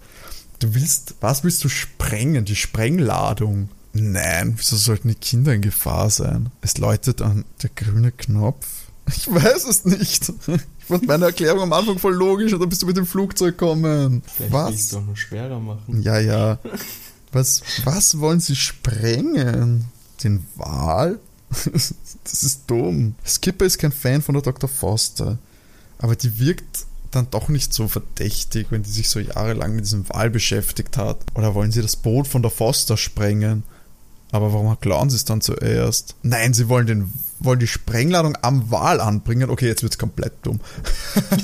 [0.60, 2.46] Du willst, was willst du sprengen?
[2.46, 3.70] Die Sprengladung?
[3.94, 6.50] Nein, wieso sollten die Kinder in Gefahr sein?
[6.62, 8.66] Es läutet an der grüne Knopf.
[9.08, 10.32] Ich weiß es nicht.
[10.48, 13.58] Ich fand meine Erklärung am Anfang voll logisch und dann bist du mit dem Flugzeug
[13.58, 14.22] kommen.
[14.36, 14.90] Vielleicht Was?
[14.90, 16.02] doch nur schwerer machen.
[16.04, 16.60] Ja, ja.
[17.32, 19.86] Was, was wollen sie sprengen?
[20.24, 21.20] Den Wal?
[22.24, 23.16] Das ist dumm.
[23.26, 24.70] Skipper ist kein Fan von der Dr.
[24.70, 25.40] Foster.
[25.98, 30.08] Aber die wirkt dann doch nicht so verdächtig, wenn die sich so jahrelang mit diesem
[30.10, 31.18] Wal beschäftigt hat.
[31.36, 33.64] Oder wollen sie das Boot von der Foster sprengen?
[34.32, 36.16] Aber warum klauen sie es dann zuerst?
[36.24, 39.50] Nein, sie wollen, den, wollen die Sprengladung am Wal anbringen.
[39.50, 40.62] Okay, jetzt wird's komplett dumm.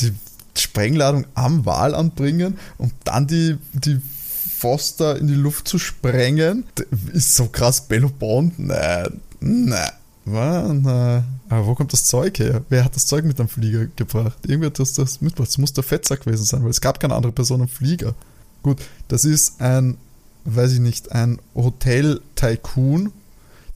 [0.00, 0.14] die
[0.56, 4.00] Sprengladung am Wal anbringen und dann die, die
[4.58, 6.64] Foster in die Luft zu sprengen,
[7.12, 8.58] ist so krass Bello Bond.
[8.58, 9.90] Nein, nein.
[10.26, 11.24] Wa- Nein.
[11.48, 12.62] Aber wo kommt das Zeug her?
[12.68, 14.38] Wer hat das Zeug mit am Flieger gebracht?
[14.44, 15.50] Irgendwer hat das, das mitgebracht.
[15.50, 18.14] Es muss der Fettsack gewesen sein, weil es gab keine andere Person am Flieger.
[18.62, 19.96] Gut, das ist ein,
[20.44, 23.12] weiß ich nicht, ein Hotel-Tycoon,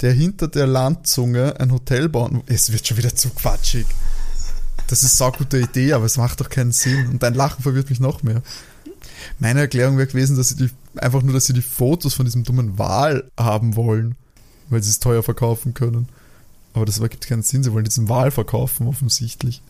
[0.01, 2.43] der hinter der Landzunge ein Hotel bauen.
[2.47, 3.87] Es wird schon wieder zu quatschig.
[4.89, 7.07] Das ist eine gute Idee, aber es macht doch keinen Sinn.
[7.09, 8.43] Und dein Lachen verwirrt mich noch mehr.
[9.39, 12.43] Meine Erklärung wäre gewesen, dass sie die, einfach nur, dass sie die Fotos von diesem
[12.43, 14.17] dummen Wal haben wollen,
[14.69, 16.09] weil sie es teuer verkaufen können.
[16.73, 17.63] Aber das ergibt keinen Sinn.
[17.63, 19.63] Sie wollen diesen Wal verkaufen, offensichtlich.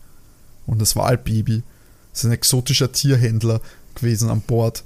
[0.65, 1.63] Und das Walbaby.
[2.13, 3.61] Ist ein exotischer Tierhändler
[3.95, 4.83] gewesen an Bord.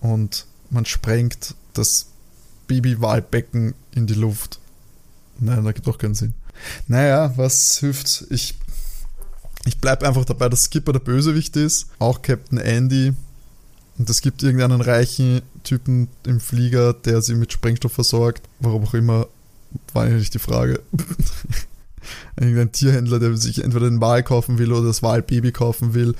[0.00, 2.06] Und man sprengt das
[2.68, 4.60] Baby-Walbecken in die Luft.
[5.40, 6.34] Nein, da gibt auch keinen Sinn.
[6.86, 8.26] Naja, was hilft?
[8.30, 8.54] Ich,
[9.64, 11.88] ich bleib einfach dabei, dass Skipper der Bösewicht ist.
[11.98, 13.14] Auch Captain Andy.
[13.98, 18.48] Und es gibt irgendeinen reichen Typen im Flieger, der sie mit Sprengstoff versorgt.
[18.60, 19.26] Warum auch immer,
[19.92, 20.80] war eigentlich die Frage.
[22.36, 26.14] Irgendein Tierhändler, der sich entweder den Wal kaufen will oder das Walbaby kaufen will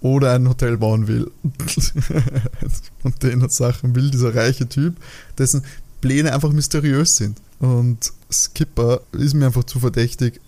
[0.00, 1.30] oder ein Hotel bauen will.
[3.02, 4.96] Und den Sachen will dieser reiche Typ,
[5.38, 5.64] dessen
[6.00, 7.38] Pläne einfach mysteriös sind.
[7.58, 10.40] Und Skipper ist mir einfach zu verdächtig.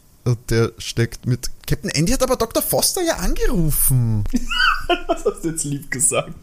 [0.50, 1.50] Der steckt mit.
[1.66, 2.62] Captain Andy hat aber Dr.
[2.62, 4.24] Foster ja angerufen.
[5.06, 6.34] Was hast du jetzt lieb gesagt?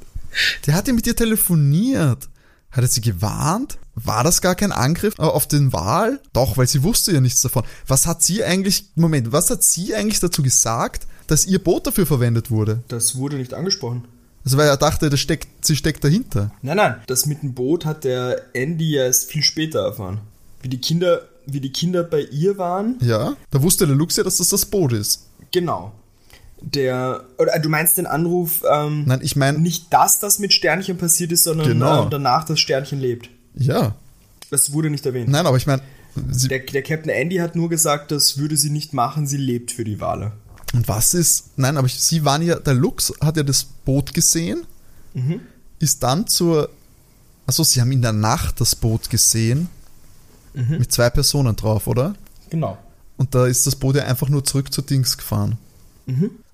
[0.66, 2.28] Der hat ja mit ihr telefoniert.
[2.72, 3.78] Hat er sie gewarnt?
[3.96, 6.20] War das gar kein Angriff auf den Wal?
[6.34, 7.64] Doch, weil sie wusste ja nichts davon.
[7.88, 12.06] Was hat sie eigentlich, Moment, was hat sie eigentlich dazu gesagt, dass ihr Boot dafür
[12.06, 12.84] verwendet wurde?
[12.90, 14.06] Das wurde nicht angesprochen.
[14.44, 16.52] Also weil er dachte, das steckt, sie steckt dahinter.
[16.62, 20.20] Nein, nein, das mit dem Boot hat der Andy ja erst viel später erfahren.
[20.62, 22.98] Wie die Kinder, wie die Kinder bei ihr waren.
[23.02, 25.26] Ja, da wusste der Lux ja, dass das das Boot ist.
[25.52, 25.94] Genau.
[26.62, 30.54] Der, oder äh, du meinst den Anruf, ähm, Nein, ich meine, nicht dass das mit
[30.54, 32.06] Sternchen passiert ist, sondern Genau.
[32.06, 33.30] äh, danach das Sternchen lebt.
[33.58, 33.96] Ja.
[34.52, 35.30] Das wurde nicht erwähnt.
[35.30, 35.82] Nein, aber ich meine,
[36.16, 39.84] Der, der Captain Andy hat nur gesagt, das würde sie nicht machen, sie lebt für
[39.84, 40.32] die Wale.
[40.74, 44.66] und was ist, nein, aber sie waren ja, der Lux hat ja das Boot gesehen,
[45.80, 46.70] ist dann zur,
[47.48, 49.68] also sie haben in der Nacht das Boot gesehen,
[50.54, 52.16] mit zwei Personen drauf, oder?
[52.50, 52.78] Genau.
[53.18, 55.58] Und da ist das Boot ja einfach nur zurück zur Dings gefahren.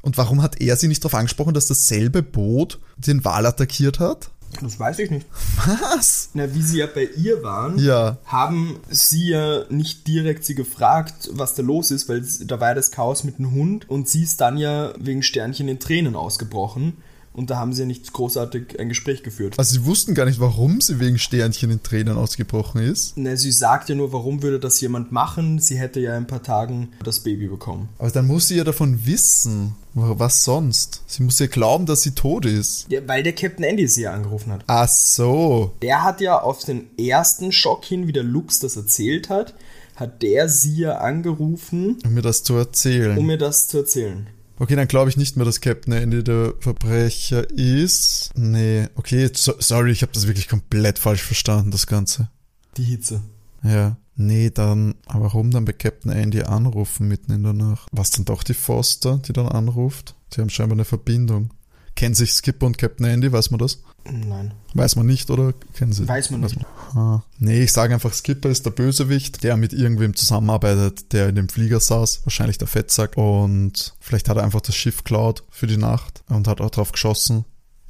[0.02, 4.32] Und warum hat er sie nicht darauf angesprochen, dass dasselbe Boot den Wal attackiert hat?
[4.62, 5.26] Das weiß ich nicht.
[5.66, 6.30] Was?
[6.34, 8.18] Na, wie sie ja bei ihr waren, Ja.
[8.26, 12.76] haben sie ja nicht direkt sie gefragt, was da los ist, weil da war ja
[12.76, 16.94] das Chaos mit dem Hund und sie ist dann ja wegen Sternchen in Tränen ausgebrochen
[17.34, 19.54] Und da haben sie ja nicht großartig ein Gespräch geführt.
[19.58, 23.16] Also sie wussten gar nicht, warum sie wegen Sternchen in Tränen ausgebrochen ist.
[23.16, 25.58] Ne, sie sagte nur, warum würde das jemand machen?
[25.60, 27.88] Sie hätte ja in ein paar Tagen das Baby bekommen.
[28.00, 29.76] Aber dann muss sie ja davon wissen.
[29.94, 31.04] Was sonst?
[31.08, 32.86] Sie muss ja glauben, dass sie tot ist.
[32.90, 34.64] Ja, weil der Captain Andy sie ja angerufen hat.
[34.68, 35.74] Ach so.
[35.82, 39.54] Der hat ja auf den ersten Schock hin, wie der Lux das erzählt hat,
[39.96, 41.98] hat der sie ja angerufen.
[42.06, 43.18] Um mir das zu erzählen.
[43.18, 44.28] Um mir das zu erzählen.
[44.60, 48.30] Okay, dann glaube ich nicht mehr, dass Captain Andy der Verbrecher ist.
[48.36, 52.30] Nee, okay, so, sorry, ich habe das wirklich komplett falsch verstanden, das Ganze.
[52.78, 53.22] Die Hitze.
[53.64, 53.98] Ja.
[54.22, 57.88] Nee, dann, aber warum dann bei Captain Andy anrufen mitten in der Nacht?
[57.92, 60.16] Was dann doch die Foster, die dann anruft?
[60.34, 61.50] Sie haben scheinbar eine Verbindung.
[61.96, 63.80] Kennen sich Skipper und Captain Andy, weiß man das?
[64.06, 64.54] Nein.
[64.76, 66.08] Weiß man nicht, oder kennen sie?
[66.08, 66.56] Weiß man nicht.
[66.56, 67.04] Weiß man.
[67.04, 67.24] Ah.
[67.40, 71.50] Nee, ich sage einfach, Skipper ist der Bösewicht, der mit irgendwem zusammenarbeitet, der in dem
[71.50, 73.18] Flieger saß, wahrscheinlich der Fettsack.
[73.18, 76.92] Und vielleicht hat er einfach das Schiff klaut für die Nacht und hat auch drauf
[76.92, 77.46] geschossen.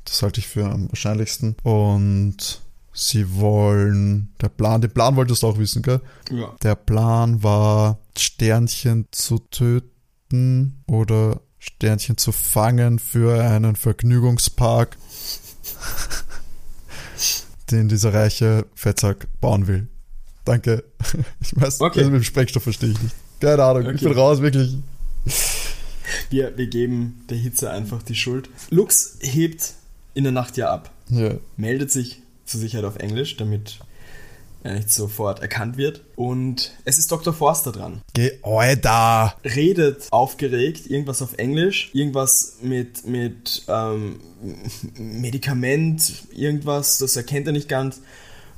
[0.06, 1.56] Das halte ich für am wahrscheinlichsten.
[1.64, 2.62] Und
[2.94, 6.02] sie wollen, der Plan, den Plan wolltest du auch wissen, gell?
[6.30, 6.56] Ja.
[6.62, 14.98] Der Plan war, Sternchen zu töten oder Sternchen zu fangen für einen Vergnügungspark,
[17.72, 19.88] den dieser reiche Fettsack bauen will.
[20.46, 20.84] Danke.
[21.42, 22.00] Ich weiß, okay.
[22.00, 23.16] also mit dem Sprengstoff verstehe ich nicht.
[23.39, 23.96] Keine Ahnung, okay.
[23.96, 24.78] ich bin raus, wirklich.
[26.30, 28.50] Wir, wir geben der Hitze einfach die Schuld.
[28.70, 29.74] Lux hebt
[30.14, 30.92] in der Nacht ja ab.
[31.10, 31.36] Ja.
[31.58, 33.80] Meldet sich zur Sicherheit auf Englisch, damit
[34.64, 36.02] er nicht sofort erkannt wird.
[36.16, 37.34] Und es ist Dr.
[37.34, 38.02] Forster dran.
[38.14, 39.36] Geh, Alter!
[39.44, 44.20] Redet aufgeregt, irgendwas auf Englisch, irgendwas mit, mit ähm,
[44.98, 48.02] Medikament, irgendwas, das erkennt er nicht ganz.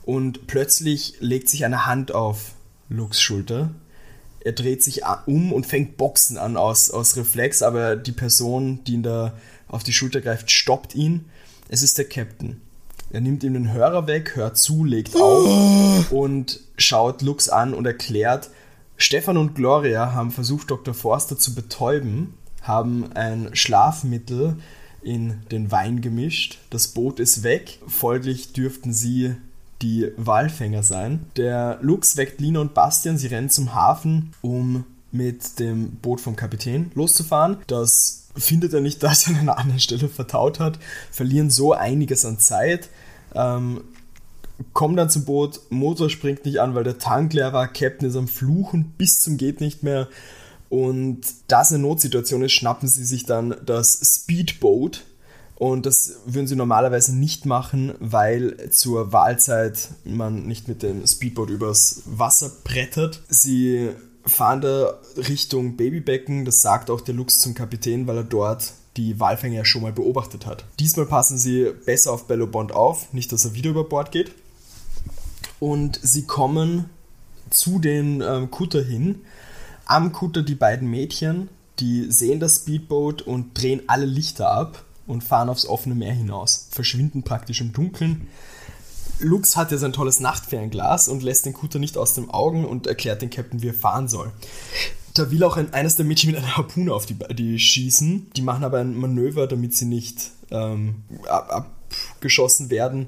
[0.04, 2.52] Und plötzlich legt sich eine Hand auf
[2.90, 3.74] Lux Schulter.
[4.42, 8.96] Er dreht sich um und fängt Boxen an aus, aus Reflex, aber die Person, die
[8.96, 9.38] ihn da
[9.70, 11.26] auf die Schulter greift, stoppt ihn.
[11.70, 12.62] Es ist der Captain.
[13.14, 17.86] Er nimmt ihm den Hörer weg, hört zu, legt auf und schaut Lux an und
[17.86, 18.50] erklärt,
[18.98, 20.96] Stefan und Gloria haben versucht, Dr.
[20.96, 22.34] Forster zu betäuben,
[22.64, 24.58] haben ein Schlafmittel
[25.04, 26.58] in den Wein gemischt.
[26.72, 29.36] Das Boot ist weg, folglich dürften sie
[29.84, 31.28] die Walfänger sein.
[31.36, 36.36] Der Lux weckt Lina und Bastian, sie rennen zum Hafen, um mit dem Boot vom
[36.36, 37.58] Kapitän loszufahren.
[37.68, 40.80] Das findet er nicht, dass er an einer anderen Stelle vertaut hat,
[41.12, 42.90] verlieren so einiges an Zeit.
[43.36, 43.82] Ähm,
[44.74, 48.16] kommen dann zum Boot, Motor springt nicht an, weil der Tank leer war, Captain ist
[48.16, 50.08] am Fluchen bis zum geht nicht mehr.
[50.70, 55.04] Und da es eine Notsituation ist, schnappen sie sich dann das Speedboat.
[55.56, 61.52] Und das würden sie normalerweise nicht machen, weil zur Wahlzeit man nicht mit dem Speedboat
[61.52, 63.22] übers Wasser brettert.
[63.30, 63.92] Sie
[64.26, 69.20] fahren da Richtung Babybecken, das sagt auch der Lux zum Kapitän, weil er dort die
[69.20, 70.66] Walfänger ja schon mal beobachtet hat.
[70.80, 74.32] Diesmal passen sie besser auf Bello Bond auf, nicht dass er wieder über Bord geht.
[75.60, 76.90] Und sie kommen
[77.50, 79.22] zu den ähm, Kutter hin.
[79.86, 85.24] Am Kutter die beiden Mädchen, die sehen das Speedboat und drehen alle Lichter ab und
[85.24, 88.28] fahren aufs offene Meer hinaus, verschwinden praktisch im Dunkeln.
[89.20, 92.88] Lux hat ja sein tolles Nachtfernglas und lässt den Kutter nicht aus den Augen und
[92.88, 94.32] erklärt den Captain, wie er fahren soll.
[95.14, 98.32] Da will auch ein, eines der Mädchen mit einer Harpune auf die, die schießen.
[98.36, 100.96] Die machen aber ein Manöver, damit sie nicht ähm,
[101.28, 101.70] ab,
[102.16, 103.08] abgeschossen werden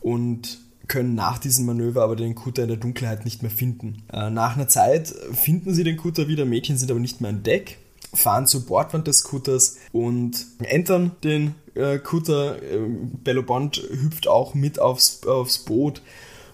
[0.00, 4.02] und können nach diesem Manöver aber den Kutter in der Dunkelheit nicht mehr finden.
[4.12, 7.42] Äh, nach einer Zeit finden sie den Kutter wieder, Mädchen sind aber nicht mehr an
[7.42, 7.78] Deck,
[8.14, 12.62] fahren zur Bordwand des Kutters und entern den äh, Kutter.
[12.62, 12.78] Äh,
[13.24, 16.02] Bello Bond hüpft auch mit aufs, aufs Boot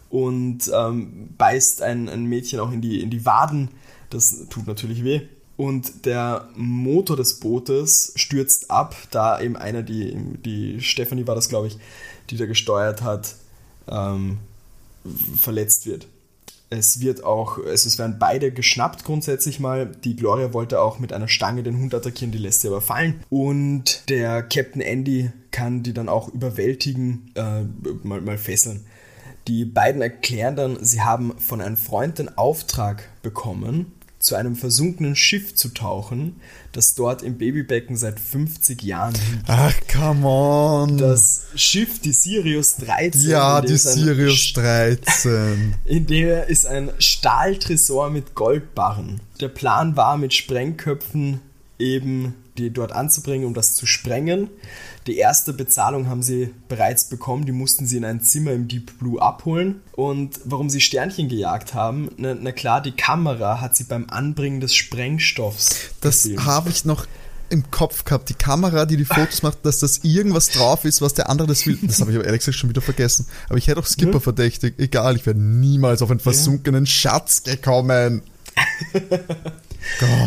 [0.09, 3.69] und ähm, beißt ein, ein Mädchen auch in die, in die Waden
[4.15, 5.23] das tut natürlich weh.
[5.57, 11.49] Und der Motor des Bootes stürzt ab, da eben einer, die, die Stephanie war das,
[11.49, 11.79] glaube ich,
[12.31, 13.37] die da gesteuert hat,
[13.89, 14.39] ähm,
[15.37, 16.07] verletzt wird.
[16.71, 19.93] Es wird auch, es werden beide geschnappt grundsätzlich mal.
[20.05, 23.23] Die Gloria wollte auch mit einer Stange den Hund attackieren, die lässt sie aber fallen.
[23.29, 27.65] Und der Captain Andy kann die dann auch überwältigen, äh,
[28.03, 28.87] mal, mal fesseln.
[29.49, 33.93] Die beiden erklären dann, sie haben von einem Freund den Auftrag bekommen,
[34.23, 36.41] zu einem versunkenen Schiff zu tauchen,
[36.73, 39.45] das dort im Babybecken seit 50 Jahren liegt.
[39.49, 40.99] Ach, come on.
[40.99, 43.29] Das Schiff, die Sirius 13.
[43.29, 45.75] Ja, die Sirius 13.
[45.85, 49.21] In der ist ein Stahltresor mit Goldbarren.
[49.41, 51.41] Der Plan war, mit Sprengköpfen
[51.79, 54.49] eben die dort anzubringen, um das zu sprengen.
[55.07, 58.99] Die erste Bezahlung haben sie bereits bekommen, die mussten sie in ein Zimmer im Deep
[58.99, 59.81] Blue abholen.
[59.93, 64.61] Und warum sie Sternchen gejagt haben, na, na klar, die Kamera hat sie beim Anbringen
[64.61, 65.91] des Sprengstoffs.
[66.01, 67.07] Das habe ich noch
[67.51, 71.13] im Kopf gehabt, die Kamera, die die Fotos macht, dass das irgendwas drauf ist, was
[71.15, 71.79] der andere das will.
[71.83, 73.27] Das habe ich aber ehrlich gesagt schon wieder vergessen.
[73.49, 74.21] Aber ich hätte auch Skipper ja.
[74.21, 74.75] verdächtig.
[74.79, 76.91] Egal, ich wäre niemals auf einen versunkenen ja.
[76.91, 78.23] Schatz gekommen.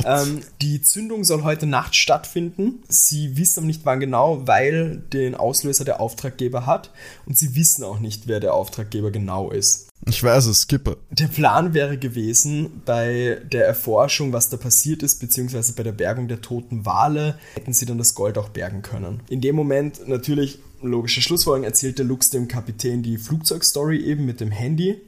[0.05, 2.83] ähm, die Zündung soll heute Nacht stattfinden.
[2.87, 6.91] Sie wissen aber nicht wann genau, weil den Auslöser der Auftraggeber hat
[7.25, 9.89] und sie wissen auch nicht, wer der Auftraggeber genau ist.
[10.07, 10.97] Ich weiß es, Skipper.
[11.09, 16.27] Der Plan wäre gewesen, bei der Erforschung, was da passiert ist, beziehungsweise bei der Bergung
[16.27, 19.21] der toten Wale, hätten sie dann das Gold auch bergen können.
[19.29, 24.39] In dem Moment natürlich logische Schlussfolgerung erzählt der Lux dem Kapitän die Flugzeugstory eben mit
[24.39, 25.01] dem Handy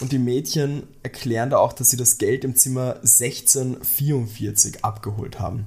[0.00, 5.64] und die Mädchen erklären da auch, dass sie das Geld im Zimmer 1644 abgeholt haben.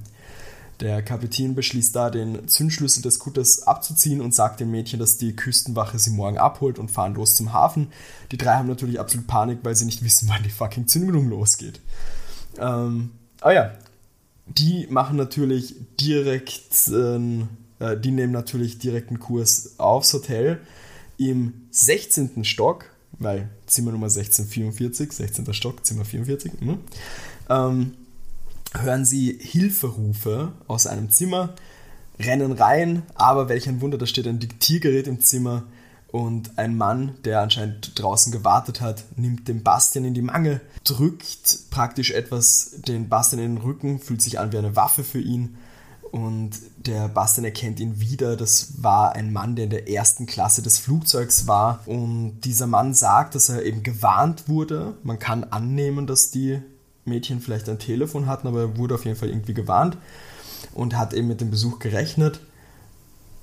[0.80, 5.36] Der Kapitän beschließt da, den Zündschlüssel des Kutters abzuziehen und sagt dem Mädchen, dass die
[5.36, 7.88] Küstenwache sie morgen abholt und fahren los zum Hafen.
[8.32, 11.80] Die drei haben natürlich absolut Panik, weil sie nicht wissen, wann die fucking Zündung losgeht.
[12.58, 13.10] Ähm,
[13.42, 13.72] ah ja,
[14.46, 16.88] die machen natürlich direkt,
[17.80, 20.60] äh, die nehmen natürlich direkt einen Kurs aufs Hotel
[21.18, 22.44] im 16.
[22.44, 22.86] Stock,
[23.18, 25.52] weil Zimmer Nummer 1644, 16.
[25.52, 26.52] Stock, Zimmer 44.
[26.60, 26.78] Hm?
[27.48, 27.94] Ähm,
[28.78, 31.54] hören sie Hilferufe aus einem Zimmer,
[32.18, 35.64] rennen rein, aber welch ein Wunder, da steht ein Diktiergerät im Zimmer
[36.08, 41.70] und ein Mann, der anscheinend draußen gewartet hat, nimmt den Bastian in die Mangel, drückt
[41.70, 45.56] praktisch etwas den Bastian in den Rücken, fühlt sich an wie eine Waffe für ihn
[46.10, 48.36] und der Bastian erkennt ihn wieder.
[48.36, 52.94] Das war ein Mann, der in der ersten Klasse des Flugzeugs war und dieser Mann
[52.94, 54.94] sagt, dass er eben gewarnt wurde.
[55.04, 56.60] Man kann annehmen, dass die
[57.04, 59.96] Mädchen vielleicht ein Telefon hatten, aber er wurde auf jeden Fall irgendwie gewarnt
[60.74, 62.40] und hat eben mit dem Besuch gerechnet.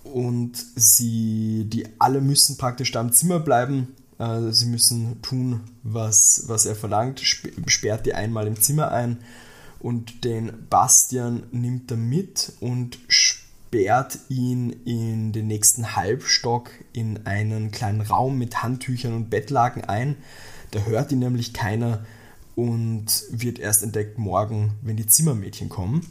[0.03, 3.95] Und sie, die alle müssen praktisch da im Zimmer bleiben.
[4.19, 9.17] Äh, sie müssen tun, was, was er verlangt, sperrt die einmal im Zimmer ein
[9.79, 17.71] und den Bastian nimmt er mit und sperrt ihn in den nächsten Halbstock in einen
[17.71, 20.15] kleinen Raum mit Handtüchern und Bettlaken ein.
[20.71, 22.05] Da hört ihn nämlich keiner
[22.55, 26.05] und wird erst entdeckt morgen, wenn die Zimmermädchen kommen.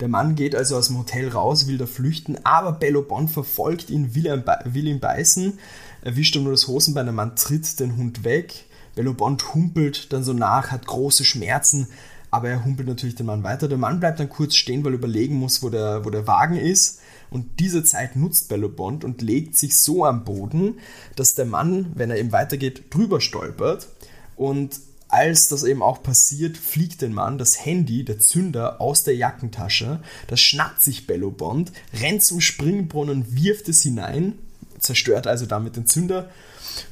[0.00, 3.90] Der Mann geht also aus dem Hotel raus, will da flüchten, aber Bello Bond verfolgt
[3.90, 5.58] ihn, will, ihn beißen,
[6.02, 8.64] erwischt ihm nur das Hosenbein, der Mann tritt den Hund weg.
[8.94, 11.88] Bello Bond humpelt dann so nach, hat große Schmerzen,
[12.34, 13.68] aber er humpelt natürlich den Mann weiter.
[13.68, 16.56] Der Mann bleibt dann kurz stehen, weil er überlegen muss, wo der, wo der Wagen
[16.56, 16.98] ist.
[17.30, 20.80] Und diese Zeit nutzt Bello Bond und legt sich so am Boden,
[21.14, 23.86] dass der Mann, wenn er eben weitergeht, drüber stolpert
[24.34, 29.14] und als das eben auch passiert, fliegt den Mann das Handy, der Zünder, aus der
[29.14, 30.00] Jackentasche.
[30.26, 31.70] Das schnappt sich Bello Bond,
[32.00, 34.40] rennt zum Springbrunnen, wirft es hinein,
[34.80, 36.30] zerstört also damit den Zünder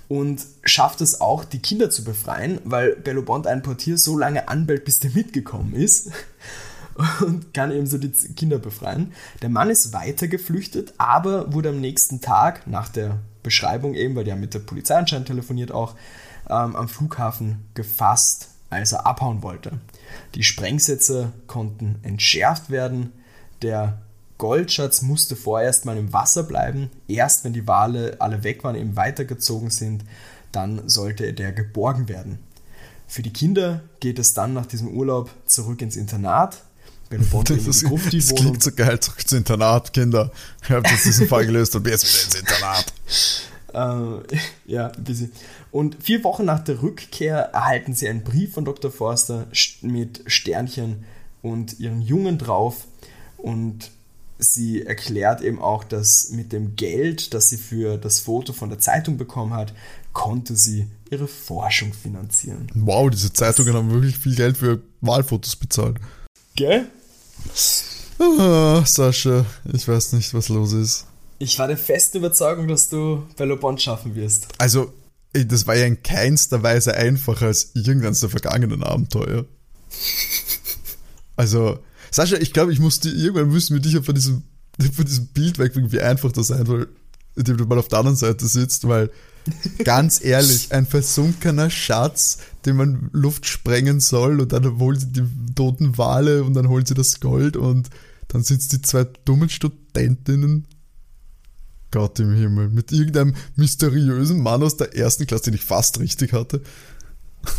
[0.09, 4.49] und schafft es auch, die Kinder zu befreien, weil Bello Bond einen Portier so lange
[4.49, 6.11] anbellt, bis der mitgekommen ist
[7.21, 9.13] und kann eben so die Kinder befreien.
[9.41, 14.25] Der Mann ist weiter geflüchtet, aber wurde am nächsten Tag nach der Beschreibung eben, weil
[14.25, 15.95] die haben mit der Polizei anscheinend telefoniert auch,
[16.49, 19.73] ähm, am Flughafen gefasst, als er abhauen wollte.
[20.35, 23.13] Die Sprengsätze konnten entschärft werden.
[23.63, 24.02] Der
[24.43, 26.91] Goldschatz musste vorerst mal im Wasser bleiben.
[27.07, 30.03] Erst wenn die Wale alle weg waren, eben weitergezogen sind,
[30.51, 32.41] dann sollte der geborgen werden.
[33.07, 36.61] Für die Kinder geht es dann nach diesem Urlaub zurück ins Internat.
[37.31, 40.33] Bond das, das, das klingt so geil, zurück ins Internat, Kinder.
[40.65, 42.93] Ich habe jetzt diesen Fall gelöst und bin jetzt wieder ins Internat.
[43.75, 44.37] Äh,
[44.67, 45.31] ja, ein bisschen.
[45.71, 48.91] Und vier Wochen nach der Rückkehr erhalten sie einen Brief von Dr.
[48.91, 49.47] Forster
[49.83, 51.05] mit Sternchen
[51.43, 52.89] und ihren Jungen drauf.
[53.37, 53.93] Und
[54.43, 58.79] sie erklärt eben auch, dass mit dem Geld, das sie für das Foto von der
[58.79, 59.73] Zeitung bekommen hat,
[60.13, 62.69] konnte sie ihre Forschung finanzieren.
[62.75, 65.99] Wow, diese Zeitungen das haben wirklich viel Geld für Wahlfotos bezahlt.
[66.55, 66.87] Gell?
[68.19, 71.07] Ah, Sascha, ich weiß nicht, was los ist.
[71.39, 74.49] Ich war der festen Überzeugung, dass du Bello Bond schaffen wirst.
[74.59, 74.93] Also,
[75.33, 79.47] das war ja in keinster Weise einfacher als irgendeines der vergangenen Abenteuer.
[81.37, 81.79] Also,
[82.13, 84.43] Sascha, ich glaube, ich muss dir, irgendwann müssen wir dich ja von diesem,
[84.93, 86.89] von diesem Bild wegbringen, wie einfach das sein soll,
[87.35, 89.11] indem du mal auf der anderen Seite sitzt, weil,
[89.85, 95.25] ganz ehrlich, ein versunkener Schatz, den man Luft sprengen soll und dann holen sie die
[95.57, 97.91] toten Wale und dann holen sie das Gold und
[98.29, 100.67] dann sind es die zwei dummen Studentinnen
[101.91, 102.69] Gott im Himmel.
[102.69, 106.63] Mit irgendeinem mysteriösen Mann aus der ersten Klasse, den ich fast richtig hatte.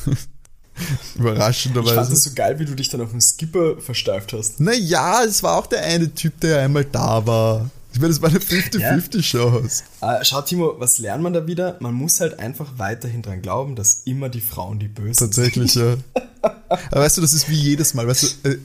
[1.16, 1.92] Überraschenderweise.
[1.92, 4.60] Ich fand das so geil, wie du dich dann auf den Skipper versteift hast.
[4.60, 7.70] Naja, es war auch der eine Typ, der einmal da war.
[7.94, 9.64] Ich meine, das war eine 50-50-Show.
[10.02, 10.20] Ja.
[10.20, 11.78] Äh, schau, Timo, was lernt man da wieder?
[11.80, 16.04] Man muss halt einfach weiterhin dran glauben, dass immer die Frauen die Bösen Tatsächlich, sind.
[16.14, 16.78] Tatsächlich, ja.
[16.92, 18.08] Aber weißt du, das ist wie jedes Mal.
[18.08, 18.58] Weißt du, äh,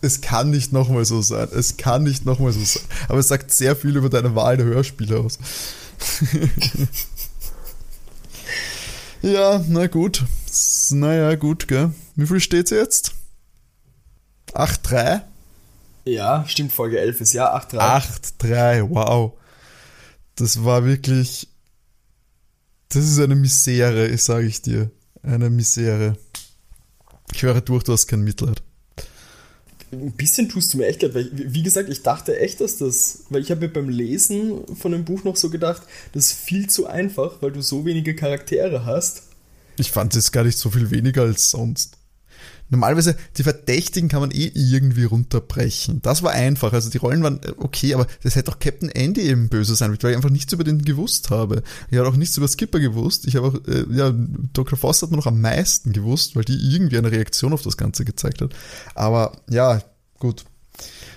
[0.00, 1.48] es kann nicht nochmal so sein.
[1.52, 2.82] Es kann nicht nochmal so sein.
[3.08, 5.38] Aber es sagt sehr viel über deine Wahl der Hörspiele aus.
[9.22, 10.24] ja, na gut.
[10.90, 11.92] Naja, gut, gell.
[12.16, 13.12] Wie viel steht's jetzt?
[14.54, 15.22] 8-3?
[16.04, 17.78] Ja, stimmt, Folge 11 ist ja 8-3.
[18.40, 19.32] 8-3, wow.
[20.36, 21.48] Das war wirklich.
[22.88, 24.90] Das ist eine Misere, sage ich dir.
[25.22, 26.16] Eine Misere.
[27.32, 28.62] Ich höre durch, du hast kein Mitleid.
[29.90, 33.24] Ein bisschen tust du mir echt leid, weil, wie gesagt, ich dachte echt, dass das,
[33.30, 35.82] weil ich habe mir beim Lesen von dem Buch noch so gedacht,
[36.12, 39.22] das ist viel zu einfach, weil du so wenige Charaktere hast.
[39.78, 41.97] Ich fand es gar nicht so viel weniger als sonst.
[42.70, 46.02] Normalerweise, die Verdächtigen kann man eh irgendwie runterbrechen.
[46.02, 46.72] Das war einfach.
[46.72, 49.90] Also die Rollen waren äh, okay, aber das hätte auch Captain Andy eben böse sein,
[49.90, 51.62] weil ich einfach nichts über den gewusst habe.
[51.90, 53.26] Ich habe auch nichts über Skipper gewusst.
[53.26, 54.12] Ich habe auch, äh, ja,
[54.52, 54.78] Dr.
[54.78, 58.04] Foster hat mir noch am meisten gewusst, weil die irgendwie eine Reaktion auf das Ganze
[58.04, 58.54] gezeigt hat.
[58.94, 59.82] Aber ja,
[60.18, 60.44] gut.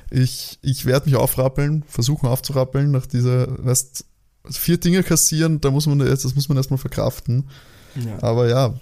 [0.10, 4.04] Ich, ich werde mich aufrappeln, versuchen aufzurappeln nach dieser, weißt,
[4.50, 7.50] vier Dinge kassieren, da muss man jetzt, das muss man erstmal verkraften.
[7.96, 8.22] Ja.
[8.22, 8.74] Aber ja,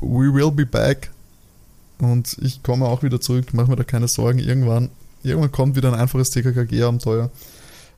[0.00, 1.10] we will be back.
[1.98, 4.38] Und ich komme auch wieder zurück, mach mir da keine Sorgen.
[4.38, 4.90] Irgendwann,
[5.22, 7.30] irgendwann kommt wieder ein einfaches TKKG-Abenteuer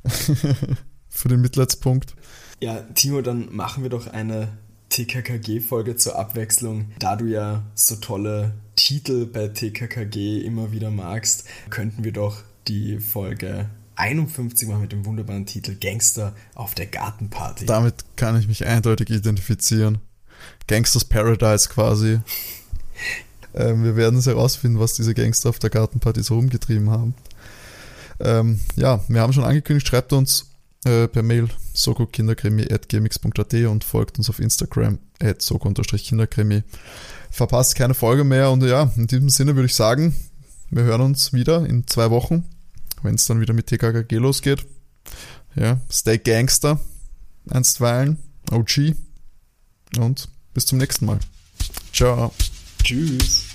[1.08, 2.14] für den Mitleidspunkt.
[2.60, 4.48] Ja, Timo, dann machen wir doch eine
[4.90, 6.92] TKKG-Folge zur Abwechslung.
[6.98, 13.00] Da du ja so tolle Titel bei TKKG immer wieder magst, könnten wir doch die
[13.00, 17.66] Folge 51 machen mit dem wunderbaren Titel Gangster auf der Gartenparty.
[17.66, 19.98] Damit kann ich mich eindeutig identifizieren.
[20.66, 22.20] Gangsters Paradise quasi.
[23.54, 27.14] Ähm, wir werden es herausfinden, was diese Gangster auf der Gartenparty so rumgetrieben haben.
[28.20, 30.50] Ähm, ja, wir haben schon angekündigt, schreibt uns
[30.84, 36.62] äh, per Mail sokokinderkrimi.gmx.at und folgt uns auf Instagram at soko-kinderkrimi.
[37.30, 40.14] Verpasst keine Folge mehr und ja, in diesem Sinne würde ich sagen,
[40.70, 42.44] wir hören uns wieder in zwei Wochen,
[43.02, 44.66] wenn es dann wieder mit TKKG losgeht.
[45.56, 46.80] Ja, stay Gangster,
[47.48, 48.18] einstweilen,
[48.50, 48.94] OG
[49.98, 51.18] und bis zum nächsten Mal.
[51.92, 52.32] Ciao.
[52.84, 53.46] Tschüss.